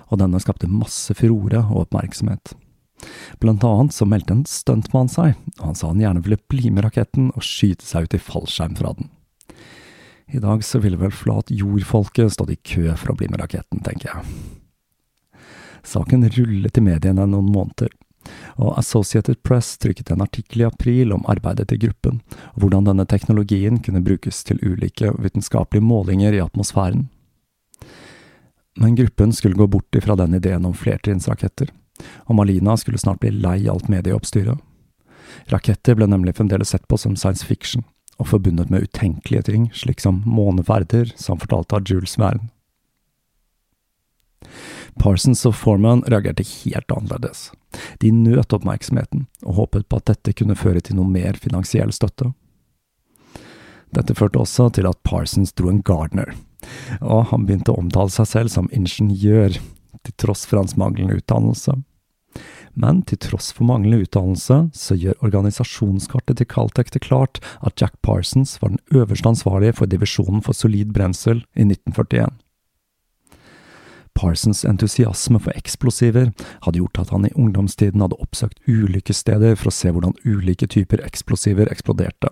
og 0.07 0.21
denne 0.21 0.39
skapte 0.39 0.71
masse 0.71 1.11
furore 1.19 1.65
og 1.65 1.87
oppmerksomhet. 1.87 2.53
Blant 3.43 3.63
annet 3.67 3.95
så 3.95 4.07
meldte 4.07 4.37
en 4.37 4.45
stuntmann 4.47 5.11
seg, 5.11 5.35
og 5.59 5.65
han 5.67 5.75
sa 5.75 5.91
han 5.91 5.99
gjerne 5.99 6.23
ville 6.23 6.39
bli 6.51 6.71
med 6.71 6.87
raketten 6.87 7.27
og 7.33 7.43
skyte 7.43 7.83
seg 7.83 8.07
ut 8.07 8.15
i 8.15 8.23
fallskjerm 8.23 8.77
fra 8.79 8.93
den. 8.95 9.11
I 10.31 10.39
dag 10.41 10.63
så 10.65 10.79
ville 10.81 10.97
vel 10.97 11.13
flat 11.13 11.51
jordfolket 11.53 12.33
stått 12.33 12.55
i 12.55 12.61
kø 12.63 12.87
for 12.95 13.11
å 13.11 13.17
bli 13.19 13.27
med 13.29 13.43
raketten, 13.43 13.83
tenker 13.85 14.13
jeg. 14.13 14.37
Saken 15.85 16.23
rullet 16.33 16.79
i 16.79 16.81
mediene 16.81 17.27
noen 17.29 17.51
måneder, 17.51 17.91
og 18.55 18.77
Associated 18.79 19.41
Press 19.43 19.77
trykket 19.81 20.11
en 20.11 20.23
artikkel 20.25 20.63
i 20.63 20.67
april 20.67 21.13
om 21.15 21.25
arbeidet 21.31 21.67
til 21.69 21.81
gruppen, 21.85 22.21
og 22.55 22.63
hvordan 22.63 22.89
denne 22.89 23.05
teknologien 23.09 23.81
kunne 23.83 24.03
brukes 24.05 24.43
til 24.47 24.61
ulike 24.63 25.11
vitenskapelige 25.19 25.85
målinger 25.85 26.33
i 26.33 26.43
atmosfæren. 26.43 27.07
Men 28.75 28.95
gruppen 28.95 29.33
skulle 29.33 29.55
gå 29.55 29.67
bort 29.67 29.95
ifra 29.95 30.15
den 30.19 30.35
ideen 30.35 30.65
om 30.65 30.73
flertrinnsraketter, 30.75 31.69
og 32.27 32.35
Malina 32.35 32.75
skulle 32.77 32.99
snart 32.99 33.21
bli 33.23 33.31
lei 33.31 33.61
alt 33.71 33.87
medieoppstyret. 33.91 34.59
Raketter 35.51 35.95
ble 35.95 36.07
nemlig 36.09 36.35
fremdeles 36.35 36.73
sett 36.73 36.87
på 36.87 36.97
som 36.99 37.15
science 37.15 37.45
fiction, 37.45 37.85
og 38.19 38.29
forbundet 38.31 38.71
med 38.71 38.87
utenkelige 38.87 39.47
ting, 39.49 39.69
slik 39.75 40.03
som 40.03 40.21
måneferder, 40.25 41.11
som 41.19 41.39
fortalte 41.39 41.75
av 41.77 41.87
Jules 41.87 42.15
Verne. 42.19 42.49
Parsons 45.01 45.43
og 45.47 45.55
Foreman 45.59 46.03
reagerte 46.07 46.45
helt 46.63 46.91
annerledes. 46.93 47.49
De 48.01 48.11
nøt 48.13 48.53
oppmerksomheten, 48.55 49.27
og 49.45 49.61
håpet 49.61 49.87
på 49.89 50.01
at 50.01 50.09
dette 50.11 50.35
kunne 50.37 50.57
føre 50.59 50.83
til 50.83 50.99
noe 50.99 51.09
mer 51.09 51.39
finansiell 51.41 51.93
støtte. 51.95 52.31
Dette 53.95 54.15
førte 54.17 54.41
også 54.41 54.69
til 54.75 54.89
at 54.89 54.99
Parsons 55.07 55.53
dro 55.55 55.71
en 55.71 55.83
gardener, 55.85 56.33
og 56.99 57.29
han 57.31 57.45
begynte 57.47 57.71
å 57.71 57.79
omtale 57.79 58.11
seg 58.11 58.27
selv 58.31 58.53
som 58.53 58.71
ingeniør, 58.75 59.59
til 60.05 60.17
tross 60.21 60.43
for 60.45 60.61
hans 60.61 60.75
manglende 60.77 61.17
utdannelse. 61.17 61.79
Men 62.75 63.01
til 63.07 63.17
tross 63.23 63.53
for 63.55 63.67
manglende 63.69 64.03
utdannelse, 64.03 64.57
så 64.75 64.97
gjør 64.99 65.21
organisasjonskartet 65.23 66.41
til 66.41 66.49
Caltech 66.51 66.91
det 66.91 67.05
klart 67.05 67.39
at 67.65 67.79
Jack 67.79 67.95
Parsons 68.03 68.57
var 68.61 68.73
den 68.73 68.83
øverste 68.91 69.31
ansvarlige 69.31 69.77
for 69.79 69.89
divisjonen 69.89 70.43
for 70.43 70.57
solid 70.57 70.91
brensel 70.93 71.45
i 71.55 71.63
1941. 71.63 72.27
Parsons 74.15 74.63
entusiasme 74.65 75.41
for 75.43 75.55
eksplosiver 75.57 76.31
hadde 76.65 76.79
gjort 76.79 77.01
at 77.03 77.11
han 77.13 77.27
i 77.27 77.33
ungdomstiden 77.35 78.03
hadde 78.03 78.19
oppsøkt 78.23 78.61
ulike 78.67 79.13
steder 79.13 79.57
for 79.59 79.71
å 79.71 79.75
se 79.75 79.91
hvordan 79.91 80.15
ulike 80.23 80.69
typer 80.71 81.03
eksplosiver 81.05 81.71
eksploderte. 81.71 82.31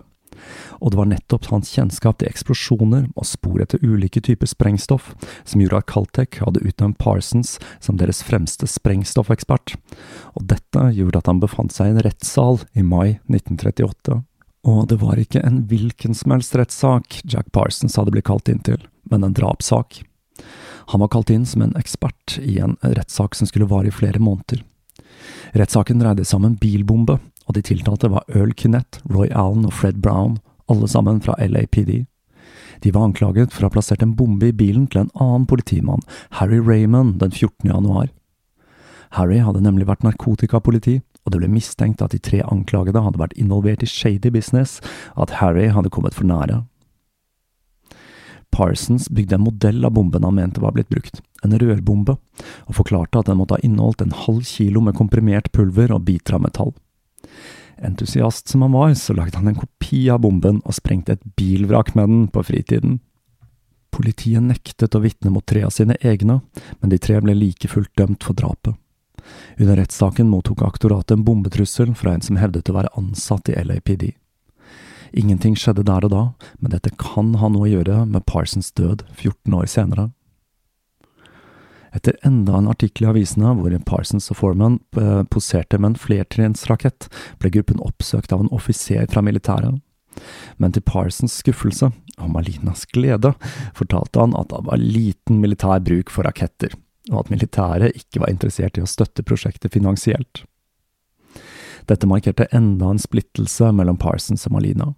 Og 0.80 0.90
det 0.90 0.98
var 0.98 1.08
nettopp 1.10 1.48
hans 1.52 1.70
kjennskap 1.74 2.18
til 2.18 2.30
eksplosjoner 2.30 3.06
og 3.14 3.28
spor 3.28 3.62
etter 3.62 3.82
ulike 3.84 4.22
typer 4.24 4.50
sprengstoff 4.50 5.12
som 5.46 5.62
gjorde 5.62 5.82
at 5.82 5.90
Caltech 5.92 6.40
hadde 6.42 6.64
utnevnt 6.66 6.98
Parsons 6.98 7.56
som 7.84 8.00
deres 8.00 8.24
fremste 8.26 8.68
sprengstoffekspert, 8.70 9.76
og 10.34 10.48
dette 10.50 10.88
gjorde 10.96 11.22
at 11.22 11.30
han 11.30 11.42
befant 11.42 11.74
seg 11.74 11.90
i 11.90 11.94
en 11.94 12.04
rettssal 12.06 12.62
i 12.74 12.82
mai 12.86 13.20
1938. 13.30 14.22
Og 14.64 14.88
det 14.88 14.98
var 15.02 15.20
ikke 15.20 15.44
en 15.44 15.62
hvilken 15.68 16.16
som 16.16 16.32
helst 16.34 16.56
rettssak 16.56 17.20
Jack 17.28 17.52
Parsons 17.52 17.98
hadde 18.00 18.14
blitt 18.14 18.28
kalt 18.30 18.48
inn 18.48 18.62
til, 18.64 18.80
men 19.12 19.26
en 19.26 19.36
drapssak. 19.36 20.00
Han 20.92 21.00
var 21.00 21.12
kalt 21.12 21.30
inn 21.30 21.46
som 21.46 21.62
en 21.64 21.76
ekspert 21.80 22.38
i 22.42 22.58
en 22.60 22.76
rettssak 22.82 23.34
som 23.34 23.48
skulle 23.48 23.68
vare 23.70 23.88
i 23.88 23.94
flere 23.94 24.20
måneder. 24.20 24.62
Rettssaken 25.54 26.02
dreide 26.02 26.24
seg 26.24 26.40
om 26.40 26.48
en 26.50 26.58
bilbombe, 26.60 27.18
og 27.46 27.56
de 27.56 27.62
tiltalte 27.64 28.10
var 28.12 28.26
Earl 28.28 28.52
Kinnett, 28.56 29.00
Roy 29.08 29.30
Allen 29.32 29.64
og 29.68 29.74
Fred 29.76 30.00
Brown, 30.04 30.38
alle 30.68 30.88
sammen 30.88 31.20
fra 31.24 31.36
LAPD. 31.38 32.04
De 32.82 32.92
var 32.92 33.06
anklaget 33.06 33.52
for 33.52 33.64
å 33.64 33.70
ha 33.70 33.74
plassert 33.76 34.02
en 34.04 34.16
bombe 34.18 34.50
i 34.50 34.56
bilen 34.56 34.86
til 34.90 35.04
en 35.04 35.12
annen 35.20 35.46
politimann, 35.48 36.04
Harry 36.40 36.60
Raymond, 36.60 37.18
den 37.22 37.32
14. 37.32 37.70
januar. 37.70 38.10
Harry 39.14 39.38
hadde 39.38 39.62
nemlig 39.62 39.86
vært 39.88 40.04
narkotikapoliti, 40.04 40.98
og 41.24 41.32
det 41.32 41.40
ble 41.40 41.48
mistenkt 41.52 42.02
at 42.04 42.12
de 42.12 42.20
tre 42.20 42.42
anklagede 42.44 43.00
hadde 43.00 43.20
vært 43.20 43.36
involvert 43.40 43.84
i 43.84 43.88
shady 43.88 44.32
business, 44.32 44.80
at 45.16 45.38
Harry 45.40 45.70
hadde 45.72 45.92
kommet 45.92 46.16
for 46.16 46.28
nære. 46.28 46.64
Parsons 48.54 49.08
bygde 49.10 49.34
en 49.34 49.44
modell 49.44 49.84
av 49.84 49.96
bomben 49.96 50.24
han 50.24 50.36
mente 50.38 50.62
var 50.62 50.76
blitt 50.76 50.92
brukt, 50.92 51.20
en 51.42 51.56
rørbombe, 51.58 52.16
og 52.68 52.76
forklarte 52.78 53.18
at 53.18 53.30
den 53.30 53.40
måtte 53.40 53.58
ha 53.58 53.66
inneholdt 53.66 54.04
en 54.04 54.14
halv 54.24 54.44
kilo 54.46 54.82
med 54.84 54.94
komprimert 54.98 55.50
pulver 55.52 55.92
og 55.94 56.04
biter 56.06 56.38
av 56.38 56.44
metall. 56.46 56.70
Entusiast 57.84 58.48
som 58.48 58.62
han 58.62 58.72
var, 58.72 58.94
så 58.94 59.16
lagde 59.18 59.40
han 59.40 59.50
en 59.50 59.58
kopi 59.58 60.06
av 60.12 60.22
bomben 60.22 60.62
og 60.62 60.76
sprengte 60.76 61.16
et 61.16 61.26
bilvrak 61.36 61.94
med 61.98 62.08
den 62.08 62.24
på 62.30 62.44
fritiden. 62.46 63.00
Politiet 63.94 64.42
nektet 64.42 64.94
å 64.94 65.02
vitne 65.02 65.34
mot 65.34 65.46
tre 65.46 65.64
av 65.66 65.74
sine 65.74 65.98
egne, 66.00 66.40
men 66.80 66.90
de 66.90 66.98
tre 67.02 67.18
ble 67.22 67.34
like 67.34 67.70
fullt 67.70 67.92
dømt 67.98 68.26
for 68.26 68.38
drapet. 68.38 68.78
Under 69.58 69.78
rettssaken 69.78 70.28
mottok 70.30 70.62
aktoratet 70.62 71.16
en 71.16 71.24
bombetrussel 71.26 71.94
fra 71.98 72.14
en 72.14 72.22
som 72.22 72.38
hevdet 72.38 72.70
å 72.70 72.76
være 72.76 72.92
ansatt 72.98 73.50
i 73.50 73.58
LAPD. 73.58 74.12
Ingenting 75.14 75.54
skjedde 75.54 75.84
der 75.86 76.04
og 76.08 76.10
da, 76.10 76.22
men 76.58 76.72
dette 76.74 76.90
kan 76.98 77.36
ha 77.38 77.48
noe 77.52 77.68
å 77.68 77.70
gjøre 77.70 78.02
med 78.10 78.26
Parsons 78.26 78.72
død 78.74 79.04
14 79.14 79.54
år 79.54 79.68
senere. 79.70 80.08
Etter 81.94 82.16
enda 82.26 82.56
en 82.58 82.70
artikkel 82.72 83.06
i 83.06 83.10
avisene 83.12 83.52
hvor 83.54 83.74
Parsons 83.86 84.26
og 84.32 84.40
Foreman 84.40 84.80
eh, 84.98 85.22
poserte 85.30 85.78
med 85.78 85.92
en 85.92 86.00
flertrinnsrakett, 86.02 87.06
ble 87.38 87.52
gruppen 87.54 87.82
oppsøkt 87.84 88.34
av 88.34 88.42
en 88.42 88.50
offiser 88.54 89.06
fra 89.12 89.22
militæret. 89.22 89.78
Men 90.58 90.74
til 90.74 90.82
Parsons 90.86 91.36
skuffelse, 91.42 91.92
og 92.18 92.32
Malinas 92.34 92.82
glede, 92.94 93.34
fortalte 93.78 94.22
han 94.22 94.34
at 94.38 94.50
det 94.50 94.64
var 94.66 94.82
liten 94.82 95.38
militær 95.42 95.82
bruk 95.86 96.10
for 96.10 96.26
raketter, 96.26 96.74
og 97.12 97.22
at 97.22 97.30
militæret 97.30 97.94
ikke 98.02 98.24
var 98.24 98.34
interessert 98.34 98.78
i 98.78 98.82
å 98.82 98.90
støtte 98.90 99.26
prosjektet 99.26 99.74
finansielt. 99.74 100.42
Dette 101.86 102.08
markerte 102.08 102.48
enda 102.54 102.90
en 102.90 103.02
splittelse 103.02 103.70
mellom 103.76 103.98
Parsons 104.00 104.46
og 104.48 104.56
Malina. 104.56 104.94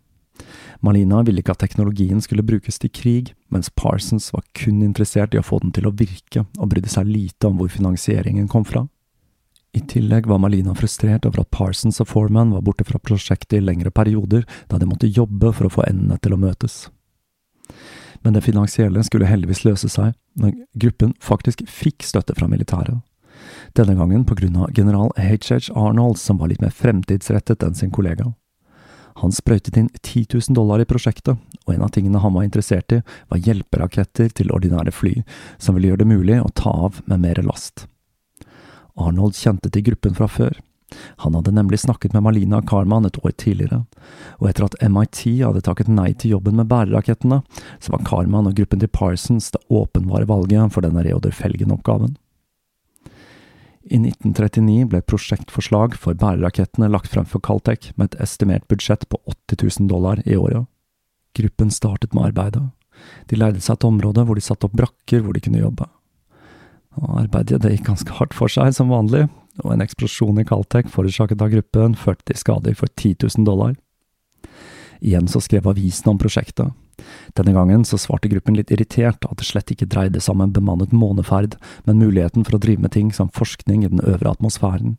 Malina 0.85 1.23
ville 1.25 1.41
ikke 1.41 1.55
at 1.55 1.63
teknologien 1.63 2.21
skulle 2.25 2.45
brukes 2.47 2.79
til 2.83 2.93
krig, 2.93 3.33
mens 3.53 3.71
Parsons 3.71 4.29
var 4.35 4.45
kun 4.57 4.83
interessert 4.85 5.35
i 5.35 5.41
å 5.41 5.47
få 5.47 5.61
den 5.63 5.73
til 5.77 5.89
å 5.89 5.95
virke, 5.95 6.45
og 6.59 6.71
brydde 6.73 6.93
seg 6.93 7.09
lite 7.09 7.49
om 7.49 7.57
hvor 7.61 7.73
finansieringen 7.73 8.49
kom 8.53 8.67
fra. 8.69 8.87
I 9.77 9.83
tillegg 9.85 10.29
var 10.29 10.41
Malina 10.41 10.73
frustrert 10.77 11.27
over 11.29 11.43
at 11.43 11.51
Parsons 11.53 12.01
og 12.01 12.09
Foreman 12.09 12.55
var 12.55 12.65
borte 12.65 12.85
fra 12.89 13.01
prosjektet 13.03 13.59
i 13.59 13.65
lengre 13.65 13.93
perioder, 13.93 14.47
da 14.71 14.81
de 14.81 14.89
måtte 14.89 15.11
jobbe 15.11 15.53
for 15.53 15.69
å 15.69 15.73
få 15.73 15.85
endene 15.89 16.17
til 16.23 16.37
å 16.37 16.41
møtes. 16.41 16.87
Men 18.25 18.33
det 18.33 18.47
finansielle 18.47 19.03
skulle 19.05 19.29
heldigvis 19.29 19.67
løse 19.67 19.91
seg, 19.93 20.15
når 20.41 20.57
gruppen 20.81 21.13
faktisk 21.21 21.67
fikk 21.69 22.07
støtte 22.09 22.37
fra 22.39 22.49
militæret. 22.49 23.03
Denne 23.77 23.97
gangen 23.99 24.25
på 24.25 24.35
grunn 24.39 24.57
av 24.57 24.73
general 24.75 25.13
HH 25.21 25.71
Arnold, 25.77 26.17
som 26.19 26.41
var 26.41 26.49
litt 26.51 26.65
mer 26.65 26.73
fremtidsrettet 26.73 27.63
enn 27.63 27.77
sin 27.77 27.93
kollega. 27.93 28.33
Han 29.23 29.33
sprøytet 29.33 29.79
inn 29.81 29.89
10 30.03 30.27
000 30.35 30.57
dollar 30.57 30.83
i 30.83 30.89
prosjektet, 30.89 31.41
og 31.65 31.75
en 31.75 31.85
av 31.87 31.93
tingene 31.95 32.21
han 32.21 32.35
var 32.37 32.45
interessert 32.45 32.93
i, 32.93 33.01
var 33.33 33.41
hjelperaketter 33.41 34.33
til 34.37 34.53
ordinære 34.53 34.93
fly, 34.93 35.15
som 35.59 35.77
ville 35.77 35.93
gjøre 35.93 36.05
det 36.05 36.11
mulig 36.13 36.41
å 36.43 36.53
ta 36.53 36.73
av 36.87 37.01
med 37.07 37.25
mer 37.25 37.41
last. 37.47 37.87
Arnold 38.97 39.37
kjente 39.37 39.73
til 39.73 39.87
gruppen 39.91 40.17
fra 40.17 40.29
før. 40.29 40.61
Han 41.25 41.35
hadde 41.35 41.55
nemlig 41.57 41.81
snakket 41.83 42.13
med 42.15 42.23
Malina 42.23 42.61
Karman 42.63 43.09
et 43.09 43.19
år 43.25 43.33
tidligere, 43.41 43.83
og 44.39 44.51
etter 44.51 44.69
at 44.69 44.77
MIT 44.85 45.25
hadde 45.41 45.65
takket 45.67 45.91
nei 45.91 46.13
til 46.15 46.37
jobben 46.37 46.61
med 46.61 46.69
bærerakettene, 46.71 47.41
så 47.81 47.97
var 47.97 48.05
Karman 48.07 48.47
og 48.47 48.55
gruppen 48.61 48.85
til 48.85 48.93
Parsons 48.93 49.51
det 49.57 49.65
åpenbare 49.73 50.29
valget 50.31 50.77
for 50.77 50.87
denne 50.87 51.03
Reodor 51.09 51.35
Felgen-oppgaven. 51.35 52.15
I 53.87 54.01
1939 54.03 54.89
ble 54.91 55.01
prosjektforslag 55.07 55.95
for 56.01 56.19
bærerakettene 56.19 56.89
lagt 56.91 57.13
frem 57.13 57.27
for 57.29 57.43
Caltech 57.45 57.93
med 57.95 58.11
et 58.11 58.25
estimert 58.25 58.67
budsjett 58.67 59.05
på 59.07 59.21
80 59.31 59.63
000 59.79 59.91
dollar 59.93 60.23
i 60.27 60.35
året. 60.35 60.67
Gruppen 61.39 61.71
startet 61.71 62.17
med 62.17 62.33
arbeidet. 62.33 62.65
De 63.31 63.39
leide 63.39 63.63
seg 63.63 63.77
et 63.77 63.87
område 63.87 64.25
hvor 64.27 64.39
de 64.39 64.43
satte 64.43 64.67
opp 64.67 64.75
brakker 64.75 65.23
hvor 65.23 65.37
de 65.37 65.43
kunne 65.45 65.63
jobbe. 65.63 65.87
Og 66.99 67.21
arbeidet 67.23 67.61
det 67.63 67.77
gikk 67.77 67.91
ganske 67.93 68.17
hardt 68.19 68.35
for 68.35 68.51
seg, 68.51 68.73
som 68.75 68.91
vanlig, 68.91 69.27
og 69.63 69.75
en 69.75 69.85
eksplosjon 69.85 70.41
i 70.43 70.47
Caltech 70.49 70.89
forårsaket 70.91 71.45
av 71.45 71.53
gruppen 71.53 71.95
førte 72.01 72.27
til 72.33 72.41
skader 72.41 72.75
for 72.75 72.91
10 72.91 73.21
000 73.23 73.47
dollar. 73.47 73.77
Igjen 74.99 75.29
så 75.31 75.43
skrev 75.45 75.69
avisen 75.71 76.11
om 76.11 76.19
prosjektet. 76.19 76.73
Denne 77.37 77.53
gangen 77.53 77.85
så 77.85 77.99
svarte 78.01 78.31
gruppen 78.33 78.57
litt 78.57 78.71
irritert 78.73 79.27
at 79.29 79.37
det 79.41 79.47
slett 79.49 79.71
ikke 79.73 79.89
dreide 79.93 80.21
seg 80.23 80.37
om 80.37 80.45
en 80.47 80.55
bemannet 80.55 80.95
måneferd, 80.97 81.59
men 81.85 82.01
muligheten 82.01 82.47
for 82.47 82.57
å 82.57 82.63
drive 82.63 82.83
med 82.83 82.95
ting 82.97 83.13
som 83.13 83.33
forskning 83.33 83.85
i 83.85 83.91
den 83.93 84.01
øvre 84.01 84.33
atmosfæren. 84.33 84.97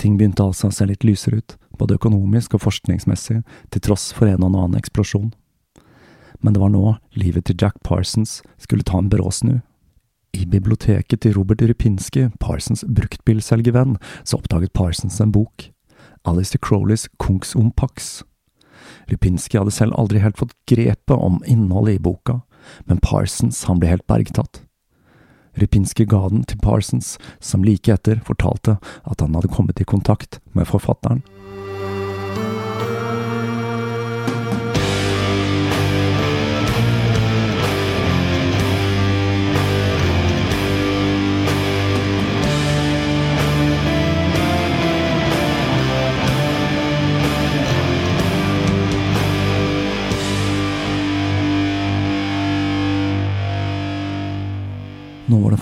Ting 0.00 0.16
begynte 0.18 0.44
altså 0.44 0.70
å 0.70 0.74
se 0.74 0.86
litt 0.88 1.04
lysere 1.04 1.42
ut, 1.42 1.56
både 1.78 1.98
økonomisk 2.00 2.56
og 2.56 2.64
forskningsmessig, 2.64 3.42
til 3.70 3.84
tross 3.84 4.10
for 4.16 4.30
en 4.30 4.42
og 4.42 4.54
annen 4.54 4.80
eksplosjon. 4.80 5.30
Men 6.42 6.56
det 6.56 6.62
var 6.62 6.72
nå 6.74 6.96
livet 7.14 7.46
til 7.46 7.60
Jack 7.60 7.76
Parsons 7.86 8.40
skulle 8.58 8.86
ta 8.86 8.98
en 8.98 9.12
brå 9.12 9.30
snu. 9.30 9.60
I 10.32 10.46
biblioteket 10.48 11.22
til 11.22 11.36
Robert 11.36 11.62
Rypinski, 11.62 12.30
Parsons 12.40 12.86
bruktbilselgervenn, 12.88 13.98
så 14.24 14.40
oppdaget 14.40 14.72
Parsons 14.72 15.20
en 15.20 15.34
bok, 15.34 15.68
Alistair 16.24 16.62
Crowleys 16.64 17.06
Kungs 17.20 17.54
om 17.54 17.70
Pax. 17.70 18.22
Rypinski 19.12 19.60
hadde 19.60 19.74
selv 19.74 19.96
aldri 20.00 20.22
helt 20.22 20.40
fått 20.40 20.56
grepet 20.70 21.16
om 21.16 21.42
innholdet 21.46 21.98
i 21.98 22.02
boka, 22.02 22.40
men 22.88 23.02
Parsons 23.04 23.64
han 23.68 23.82
ble 23.82 23.90
helt 23.92 24.06
bergtatt. 24.08 24.62
Rypinski 25.60 26.06
ga 26.08 26.22
den 26.32 26.46
til 26.48 26.60
Parsons, 26.64 27.18
som 27.40 27.64
like 27.66 27.92
etter 27.92 28.22
fortalte 28.24 28.78
at 29.04 29.20
han 29.20 29.36
hadde 29.36 29.52
kommet 29.52 29.82
i 29.82 29.88
kontakt 29.88 30.40
med 30.56 30.70
forfatteren. 30.70 31.20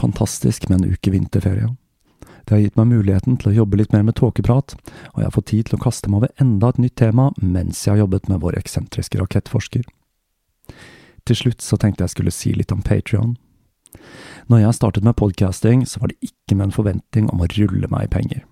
Fantastisk 0.00 0.68
med 0.68 0.80
en 0.80 0.94
uke 0.94 1.12
vinterferie. 1.12 1.68
Det 2.44 2.56
har 2.56 2.62
gitt 2.64 2.78
meg 2.80 2.88
muligheten 2.90 3.36
til 3.38 3.52
å 3.52 3.56
jobbe 3.60 3.78
litt 3.78 3.92
mer 3.94 4.02
med 4.06 4.16
tåkeprat, 4.18 4.74
og 5.12 5.18
jeg 5.20 5.28
har 5.28 5.34
fått 5.36 5.50
tid 5.52 5.68
til 5.68 5.76
å 5.76 5.82
kaste 5.84 6.10
meg 6.10 6.22
over 6.22 6.32
enda 6.42 6.72
et 6.72 6.80
nytt 6.82 6.96
tema 6.98 7.28
mens 7.38 7.84
jeg 7.84 7.94
har 7.94 8.04
jobbet 8.04 8.30
med 8.32 8.40
vår 8.42 8.58
eksentriske 8.58 9.20
rakettforsker. 9.20 9.84
Til 11.28 11.36
slutt 11.36 11.62
så 11.62 11.78
tenkte 11.78 12.06
jeg 12.06 12.14
skulle 12.14 12.34
si 12.34 12.54
litt 12.56 12.72
om 12.74 12.82
Patrion. 12.82 13.36
Når 14.50 14.64
jeg 14.64 14.78
startet 14.78 15.06
med 15.06 15.18
podcasting, 15.18 15.84
så 15.86 16.00
var 16.00 16.10
det 16.10 16.30
ikke 16.30 16.56
med 16.56 16.68
en 16.68 16.74
forventning 16.74 17.28
om 17.30 17.42
å 17.42 17.50
rulle 17.52 17.90
meg 17.92 18.08
i 18.08 18.12
penger. 18.16 18.42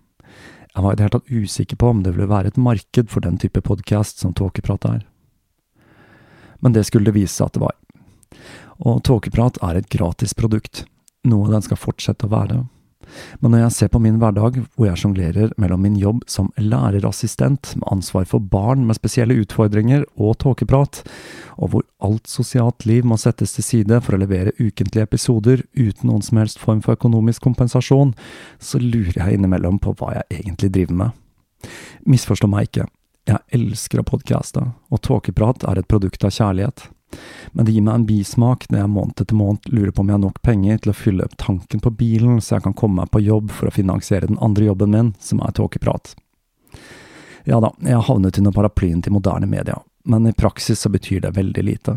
Jeg 0.74 0.84
var 0.84 0.94
i 0.94 0.98
det 0.98 1.06
hele 1.06 1.16
tatt 1.16 1.32
usikker 1.32 1.80
på 1.80 1.90
om 1.90 2.02
det 2.04 2.12
ville 2.14 2.30
være 2.30 2.52
et 2.52 2.60
marked 2.60 3.10
for 3.10 3.24
den 3.24 3.38
type 3.42 3.62
podkast 3.66 4.20
som 4.22 4.34
Tåkeprat 4.36 4.86
er. 4.86 5.00
Men 6.62 6.74
det 6.74 6.84
skulle 6.86 7.08
det 7.08 7.16
vise 7.16 7.34
seg 7.34 7.48
at 7.48 7.58
det 7.58 7.64
var. 7.64 7.74
Og 8.86 9.02
Tåkeprat 9.06 9.58
er 9.64 9.80
et 9.80 9.90
gratis 9.90 10.36
produkt, 10.38 10.84
noe 11.30 11.52
den 11.52 11.64
skal 11.64 11.80
fortsette 11.80 12.28
å 12.28 12.32
være. 12.32 12.64
Men 13.40 13.52
når 13.52 13.62
jeg 13.62 13.74
ser 13.74 13.90
på 13.92 14.00
min 14.02 14.18
hverdag, 14.20 14.58
hvor 14.76 14.88
jeg 14.88 15.00
sjonglerer 15.00 15.52
mellom 15.60 15.82
min 15.84 15.96
jobb 16.00 16.24
som 16.30 16.50
lærerassistent 16.60 17.74
med 17.78 17.86
ansvar 17.92 18.26
for 18.28 18.42
barn 18.42 18.84
med 18.88 18.98
spesielle 18.98 19.36
utfordringer 19.42 20.04
og 20.16 20.38
tåkeprat, 20.42 21.00
og 21.58 21.72
hvor 21.72 21.86
alt 22.04 22.28
sosialt 22.30 22.86
liv 22.88 23.06
må 23.08 23.18
settes 23.20 23.56
til 23.56 23.66
side 23.66 24.00
for 24.04 24.16
å 24.16 24.20
levere 24.22 24.54
ukentlige 24.58 25.06
episoder 25.08 25.64
uten 25.78 26.10
noen 26.10 26.24
som 26.24 26.42
helst 26.42 26.60
form 26.62 26.82
for 26.84 26.98
økonomisk 26.98 27.46
kompensasjon, 27.46 28.14
så 28.58 28.82
lurer 28.82 29.16
jeg 29.16 29.38
innimellom 29.38 29.80
på 29.82 29.96
hva 29.98 30.18
jeg 30.18 30.42
egentlig 30.42 30.72
driver 30.76 31.02
med. 31.04 31.24
Misforstå 32.08 32.50
meg 32.50 32.68
ikke, 32.68 32.86
jeg 33.28 33.44
elsker 33.58 34.00
å 34.00 34.06
podcaste, 34.06 34.62
og 34.88 35.02
tåkeprat 35.04 35.66
er 35.68 35.80
et 35.80 35.90
produkt 35.90 36.22
av 36.24 36.32
kjærlighet. 36.32 36.86
Men 37.52 37.64
det 37.64 37.72
gir 37.72 37.84
meg 37.86 37.94
en 37.94 38.06
bismak 38.08 38.66
når 38.68 38.82
jeg 38.82 38.92
måned 38.92 39.22
etter 39.22 39.38
måned 39.38 39.68
lurer 39.72 39.92
på 39.92 40.04
om 40.04 40.10
jeg 40.10 40.18
har 40.18 40.24
nok 40.26 40.40
penger 40.44 40.80
til 40.82 40.92
å 40.92 40.96
fylle 40.96 41.26
opp 41.28 41.36
tanken 41.40 41.82
på 41.84 41.92
bilen, 41.98 42.40
så 42.40 42.56
jeg 42.56 42.66
kan 42.68 42.76
komme 42.78 43.02
meg 43.02 43.12
på 43.14 43.24
jobb 43.24 43.52
for 43.54 43.70
å 43.70 43.74
finansiere 43.74 44.28
den 44.28 44.40
andre 44.44 44.68
jobben 44.68 44.92
min, 44.94 45.12
som 45.18 45.40
er 45.44 45.54
tåkeprat. 45.56 46.14
Ja 47.48 47.62
da, 47.64 47.72
jeg 47.80 47.96
har 47.96 48.04
havnet 48.10 48.38
under 48.40 48.52
paraplyen 48.52 49.00
til 49.00 49.14
moderne 49.16 49.48
media, 49.48 49.78
men 50.04 50.26
i 50.28 50.34
praksis 50.36 50.82
så 50.84 50.90
betyr 50.92 51.22
det 51.24 51.36
veldig 51.38 51.64
lite. 51.64 51.94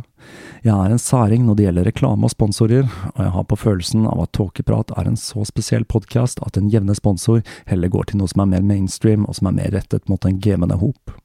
Jeg 0.63 0.75
er 0.75 0.93
en 0.93 1.01
særing 1.01 1.43
når 1.47 1.57
det 1.57 1.65
gjelder 1.65 1.87
reklame 1.89 2.27
og 2.27 2.31
sponsorer, 2.31 2.85
og 3.15 3.19
jeg 3.19 3.33
har 3.35 3.47
på 3.49 3.57
følelsen 3.59 4.05
av 4.07 4.21
at 4.23 4.31
Tåkeprat 4.37 4.93
er 4.95 5.09
en 5.09 5.19
så 5.19 5.43
spesiell 5.47 5.83
podkast 5.83 6.39
at 6.45 6.59
en 6.59 6.69
jevne 6.71 6.95
sponsor 6.95 7.41
heller 7.67 7.91
går 7.91 8.11
til 8.11 8.21
noe 8.21 8.31
som 8.31 8.45
er 8.45 8.53
mer 8.53 8.63
mainstream 8.67 9.25
og 9.25 9.35
som 9.39 9.49
er 9.51 9.57
mer 9.57 9.75
rettet 9.75 10.07
mot 10.11 10.23
en 10.27 10.39
gamende 10.39 10.77
hop. 10.79 11.15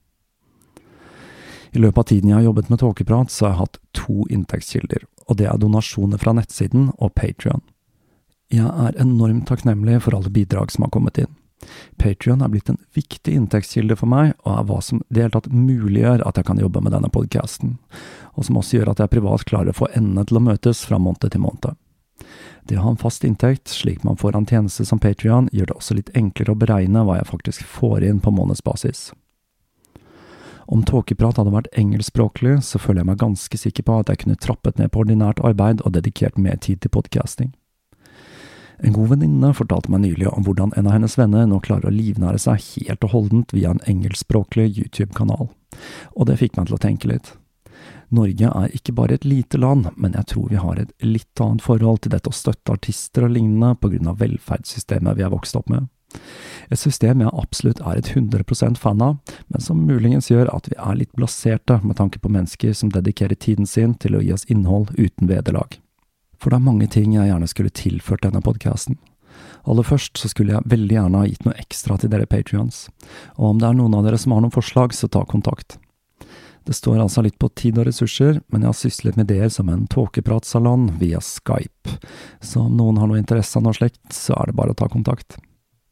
I 1.77 1.81
løpet 1.81 1.99
av 1.99 2.05
tiden 2.09 2.31
jeg 2.31 2.39
har 2.39 2.47
jobbet 2.47 2.71
med 2.73 2.81
Tåkeprat, 2.81 3.31
så 3.31 3.45
har 3.45 3.51
jeg 3.53 3.61
hatt 3.61 3.81
to 3.93 4.23
inntektskilder, 4.33 5.03
og 5.29 5.37
det 5.37 5.45
er 5.51 5.59
donasjoner 5.61 6.21
fra 6.23 6.33
nettsiden 6.33 6.87
og 6.97 7.13
Patrion. 7.19 7.61
Jeg 8.49 8.65
er 8.65 8.97
enormt 9.03 9.45
takknemlig 9.51 9.99
for 10.07 10.17
alle 10.17 10.33
bidrag 10.33 10.73
som 10.73 10.87
har 10.87 10.93
kommet 10.95 11.21
inn. 11.21 11.35
Patrion 12.01 12.41
er 12.41 12.49
blitt 12.53 12.71
en 12.73 12.81
viktig 12.97 13.35
inntektskilde 13.35 13.99
for 14.01 14.09
meg, 14.09 14.33
og 14.47 14.55
er 14.55 14.65
hva 14.71 14.79
som 14.85 15.03
det 15.11 15.27
hele 15.27 15.35
tatt 15.35 15.51
muliggjør 15.53 16.25
at 16.25 16.41
jeg 16.41 16.49
kan 16.49 16.63
jobbe 16.65 16.81
med 16.87 16.97
denne 16.97 17.13
podkasten, 17.13 17.77
og 18.33 18.49
som 18.49 18.57
også 18.63 18.79
gjør 18.79 18.95
at 18.95 19.05
jeg 19.05 19.13
privat 19.13 19.45
klarer 19.49 19.75
å 19.75 19.77
få 19.77 19.91
endene 19.93 20.25
til 20.25 20.41
å 20.41 20.45
møtes 20.49 20.81
fra 20.89 21.01
måned 21.03 21.29
til 21.29 21.45
måned. 21.45 21.77
Det 22.65 22.81
å 22.81 22.87
ha 22.87 22.95
en 22.95 23.05
fast 23.05 23.29
inntekt, 23.29 23.69
slik 23.69 24.01
man 24.07 24.17
får 24.17 24.41
en 24.41 24.49
tjeneste 24.49 24.89
som 24.89 25.03
Patrion, 25.03 25.53
gjør 25.53 25.75
det 25.75 25.77
også 25.77 26.01
litt 26.01 26.17
enklere 26.17 26.57
å 26.57 26.61
beregne 26.65 27.05
hva 27.05 27.21
jeg 27.21 27.31
faktisk 27.35 27.69
får 27.77 28.09
inn 28.09 28.25
på 28.25 28.33
månedsbasis. 28.33 29.11
Om 30.67 30.83
tåkeprat 30.83 31.39
hadde 31.39 31.53
vært 31.55 31.71
engelskspråklig, 31.79 32.57
så 32.67 32.81
føler 32.83 33.05
jeg 33.05 33.11
meg 33.13 33.21
ganske 33.21 33.59
sikker 33.61 33.87
på 33.87 34.01
at 34.01 34.11
jeg 34.11 34.25
kunne 34.25 34.41
trappet 34.43 34.81
ned 34.81 34.91
på 34.91 35.05
ordinært 35.05 35.43
arbeid 35.47 35.85
og 35.87 35.95
dedikert 35.95 36.39
mer 36.39 36.59
tid 36.59 36.83
til 36.83 36.91
podcasting. 36.91 37.53
En 38.85 38.93
god 38.93 39.15
venninne 39.15 39.55
fortalte 39.57 39.93
meg 39.93 40.03
nylig 40.03 40.27
om 40.29 40.45
hvordan 40.45 40.75
en 40.77 40.89
av 40.91 40.97
hennes 40.97 41.15
venner 41.17 41.47
nå 41.49 41.63
klarer 41.65 41.89
å 41.89 41.95
livnære 41.95 42.43
seg 42.43 42.61
helt 42.75 43.07
og 43.07 43.15
holdent 43.15 43.55
via 43.57 43.71
en 43.73 43.81
engelskspråklig 43.89 44.69
YouTube-kanal, 44.75 45.49
og 46.13 46.29
det 46.29 46.41
fikk 46.43 46.59
meg 46.59 46.69
til 46.69 46.77
å 46.77 46.83
tenke 46.83 47.09
litt. 47.09 47.33
Norge 48.15 48.51
er 48.51 48.75
ikke 48.77 48.95
bare 48.95 49.17
et 49.17 49.25
lite 49.27 49.59
land, 49.59 49.89
men 49.97 50.15
jeg 50.19 50.29
tror 50.33 50.51
vi 50.51 50.61
har 50.61 50.79
et 50.79 50.93
litt 51.03 51.43
annet 51.43 51.65
forhold 51.65 52.05
til 52.05 52.13
dette 52.15 52.31
å 52.31 52.37
støtte 52.37 52.75
artister 52.77 53.27
og 53.27 53.35
lignende 53.35 53.75
på 53.81 53.91
grunn 53.95 54.11
av 54.13 54.21
velferdssystemet 54.21 55.19
vi 55.19 55.25
er 55.27 55.33
vokst 55.33 55.59
opp 55.59 55.71
med. 55.73 55.89
Et 56.71 56.79
system 56.81 57.23
jeg 57.23 57.33
absolutt 57.33 57.81
er 57.81 58.01
et 58.01 58.13
100 58.15 58.79
fan 58.81 59.03
av, 59.03 59.19
men 59.49 59.63
som 59.63 59.85
muligens 59.87 60.31
gjør 60.31 60.51
at 60.55 60.69
vi 60.71 60.79
er 60.79 60.99
litt 60.99 61.13
blaserte 61.15 61.81
med 61.83 61.97
tanke 61.97 62.19
på 62.19 62.33
mennesker 62.33 62.73
som 62.75 62.91
dedikerer 62.91 63.39
tiden 63.39 63.67
sin 63.67 63.95
til 63.95 64.17
å 64.17 64.23
gi 64.23 64.33
oss 64.35 64.47
innhold 64.51 64.95
uten 64.99 65.31
vederlag. 65.31 65.79
For 66.39 66.51
det 66.51 66.59
er 66.59 66.69
mange 66.69 66.89
ting 66.93 67.15
jeg 67.15 67.31
gjerne 67.31 67.49
skulle 67.49 67.75
tilført 67.75 68.27
denne 68.27 68.43
podkasten. 68.45 68.99
Aller 69.67 69.87
først 69.87 70.19
så 70.21 70.29
skulle 70.31 70.55
jeg 70.55 70.71
veldig 70.71 70.95
gjerne 70.95 71.23
ha 71.23 71.29
gitt 71.29 71.47
noe 71.47 71.57
ekstra 71.61 71.97
til 72.01 72.13
dere 72.13 72.29
patrions, 72.31 72.87
og 73.37 73.51
om 73.51 73.59
det 73.61 73.69
er 73.69 73.79
noen 73.79 73.97
av 73.99 74.07
dere 74.07 74.21
som 74.21 74.35
har 74.35 74.45
noen 74.45 74.55
forslag, 74.55 74.95
så 74.95 75.11
ta 75.11 75.25
kontakt. 75.29 75.79
Det 76.67 76.75
står 76.75 76.99
altså 76.99 77.23
litt 77.23 77.37
på 77.39 77.49
tid 77.55 77.77
og 77.79 77.87
ressurser, 77.87 78.41
men 78.51 78.65
jeg 78.65 78.73
har 78.73 78.79
syslet 78.79 79.19
med 79.19 79.31
ideer 79.31 79.51
som 79.55 79.69
en 79.71 79.85
tåkepratsalong 79.91 80.89
via 80.99 81.21
Skype, 81.23 81.99
så 82.43 82.65
om 82.65 82.75
noen 82.79 82.99
har 82.99 83.11
noe 83.11 83.21
interesse 83.23 83.59
av 83.59 83.67
noe 83.67 83.77
slikt, 83.77 84.03
så 84.15 84.35
er 84.35 84.51
det 84.51 84.57
bare 84.59 84.75
å 84.75 84.79
ta 84.79 84.89
kontakt. 84.91 85.39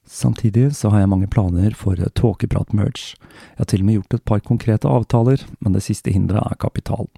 Samtidig 0.04 0.74
så 0.76 0.90
har 0.92 1.00
jeg 1.00 1.10
mange 1.10 1.28
planer 1.32 1.72
for 1.76 1.96
Tåkeprat-merch. 1.96 3.14
Jeg 3.16 3.62
har 3.62 3.68
til 3.70 3.84
og 3.84 3.88
med 3.88 3.96
gjort 3.98 4.16
et 4.18 4.26
par 4.28 4.42
konkrete 4.44 4.88
avtaler, 4.90 5.44
men 5.64 5.72
det 5.72 5.84
siste 5.86 6.12
hinderet 6.12 6.44
er 6.44 6.60
kapital. 6.60 7.08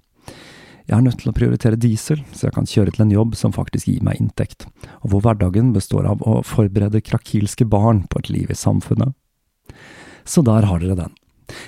Jeg 0.87 0.95
er 0.95 1.03
nødt 1.03 1.19
til 1.19 1.33
å 1.33 1.35
prioritere 1.35 1.75
diesel, 1.75 2.21
så 2.31 2.47
jeg 2.47 2.55
kan 2.55 2.69
kjøre 2.69 2.93
til 2.95 3.03
en 3.03 3.11
jobb 3.11 3.35
som 3.35 3.51
faktisk 3.51 3.89
gir 3.91 4.05
meg 4.07 4.21
inntekt, 4.23 4.69
og 5.03 5.11
hvor 5.11 5.25
hverdagen 5.25 5.73
består 5.75 6.07
av 6.07 6.23
å 6.23 6.39
forberede 6.47 7.03
krakilske 7.03 7.67
barn 7.67 8.05
på 8.07 8.23
et 8.23 8.31
liv 8.31 8.53
i 8.53 8.55
samfunnet. 8.55 9.11
Så 10.23 10.45
der 10.47 10.69
har 10.69 10.79
dere 10.79 10.95
den. 10.95 11.11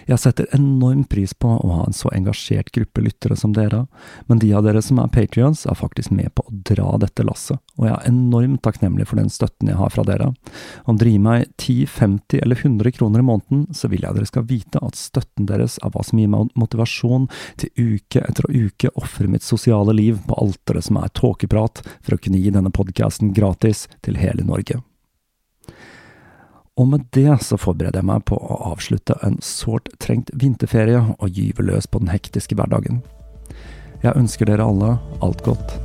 Jeg 0.10 0.20
setter 0.22 0.50
enorm 0.56 1.04
pris 1.10 1.34
på 1.34 1.52
å 1.56 1.72
ha 1.74 1.86
en 1.88 1.96
så 1.96 2.12
engasjert 2.16 2.72
gruppe 2.76 3.04
lyttere 3.04 3.38
som 3.40 3.54
dere, 3.56 3.86
men 4.28 4.42
de 4.42 4.52
av 4.58 4.66
dere 4.66 4.82
som 4.86 5.00
er 5.02 5.12
patrions, 5.14 5.66
er 5.70 5.78
faktisk 5.78 6.14
med 6.16 6.34
på 6.36 6.46
å 6.46 6.56
dra 6.72 6.96
dette 7.02 7.26
lasset, 7.28 7.60
og 7.78 7.88
jeg 7.88 7.96
er 7.96 8.10
enormt 8.10 8.62
takknemlig 8.66 9.08
for 9.10 9.22
den 9.22 9.32
støtten 9.34 9.72
jeg 9.72 9.80
har 9.80 9.94
fra 9.94 10.06
dere. 10.08 10.32
Om 10.90 11.00
dere 11.00 11.14
gir 11.14 11.24
meg 11.24 11.48
10, 11.58 11.88
50 11.96 12.44
eller 12.44 12.64
100 12.64 12.96
kroner 12.98 13.24
i 13.24 13.28
måneden, 13.30 13.66
så 13.76 13.92
vil 13.92 14.06
jeg 14.06 14.18
dere 14.18 14.30
skal 14.30 14.48
vite 14.50 14.84
at 14.86 15.00
støtten 15.00 15.50
deres 15.50 15.80
er 15.84 15.94
hva 15.94 16.04
som 16.06 16.22
gir 16.22 16.32
meg 16.32 16.52
motivasjon 16.60 17.30
til 17.62 17.96
uke 17.96 18.24
etter 18.26 18.50
uke 18.50 18.94
ofre 19.00 19.30
mitt 19.32 19.46
sosiale 19.46 19.96
liv 19.96 20.20
på 20.28 20.38
alteret 20.42 20.90
som 20.90 21.00
er 21.02 21.14
tåkeprat, 21.16 21.84
for 22.04 22.16
å 22.16 22.22
kunne 22.22 22.42
gi 22.42 22.54
denne 22.54 22.74
podkasten 22.74 23.34
gratis 23.36 23.88
til 24.06 24.20
hele 24.20 24.46
Norge. 24.46 24.82
Og 26.80 26.88
med 26.88 27.10
det 27.12 27.42
så 27.44 27.60
forbereder 27.60 28.00
jeg 28.00 28.08
meg 28.08 28.24
på 28.30 28.40
å 28.40 28.62
avslutte 28.72 29.18
en 29.26 29.36
sårt 29.44 29.92
trengt 30.00 30.32
vinterferie 30.32 31.02
og 31.18 31.36
gyve 31.36 31.66
løs 31.68 31.90
på 31.92 32.00
den 32.00 32.14
hektiske 32.14 32.56
hverdagen. 32.56 33.02
Jeg 34.00 34.16
ønsker 34.16 34.48
dere 34.48 34.64
alle 34.72 34.96
alt 35.20 35.44
godt. 35.44 35.76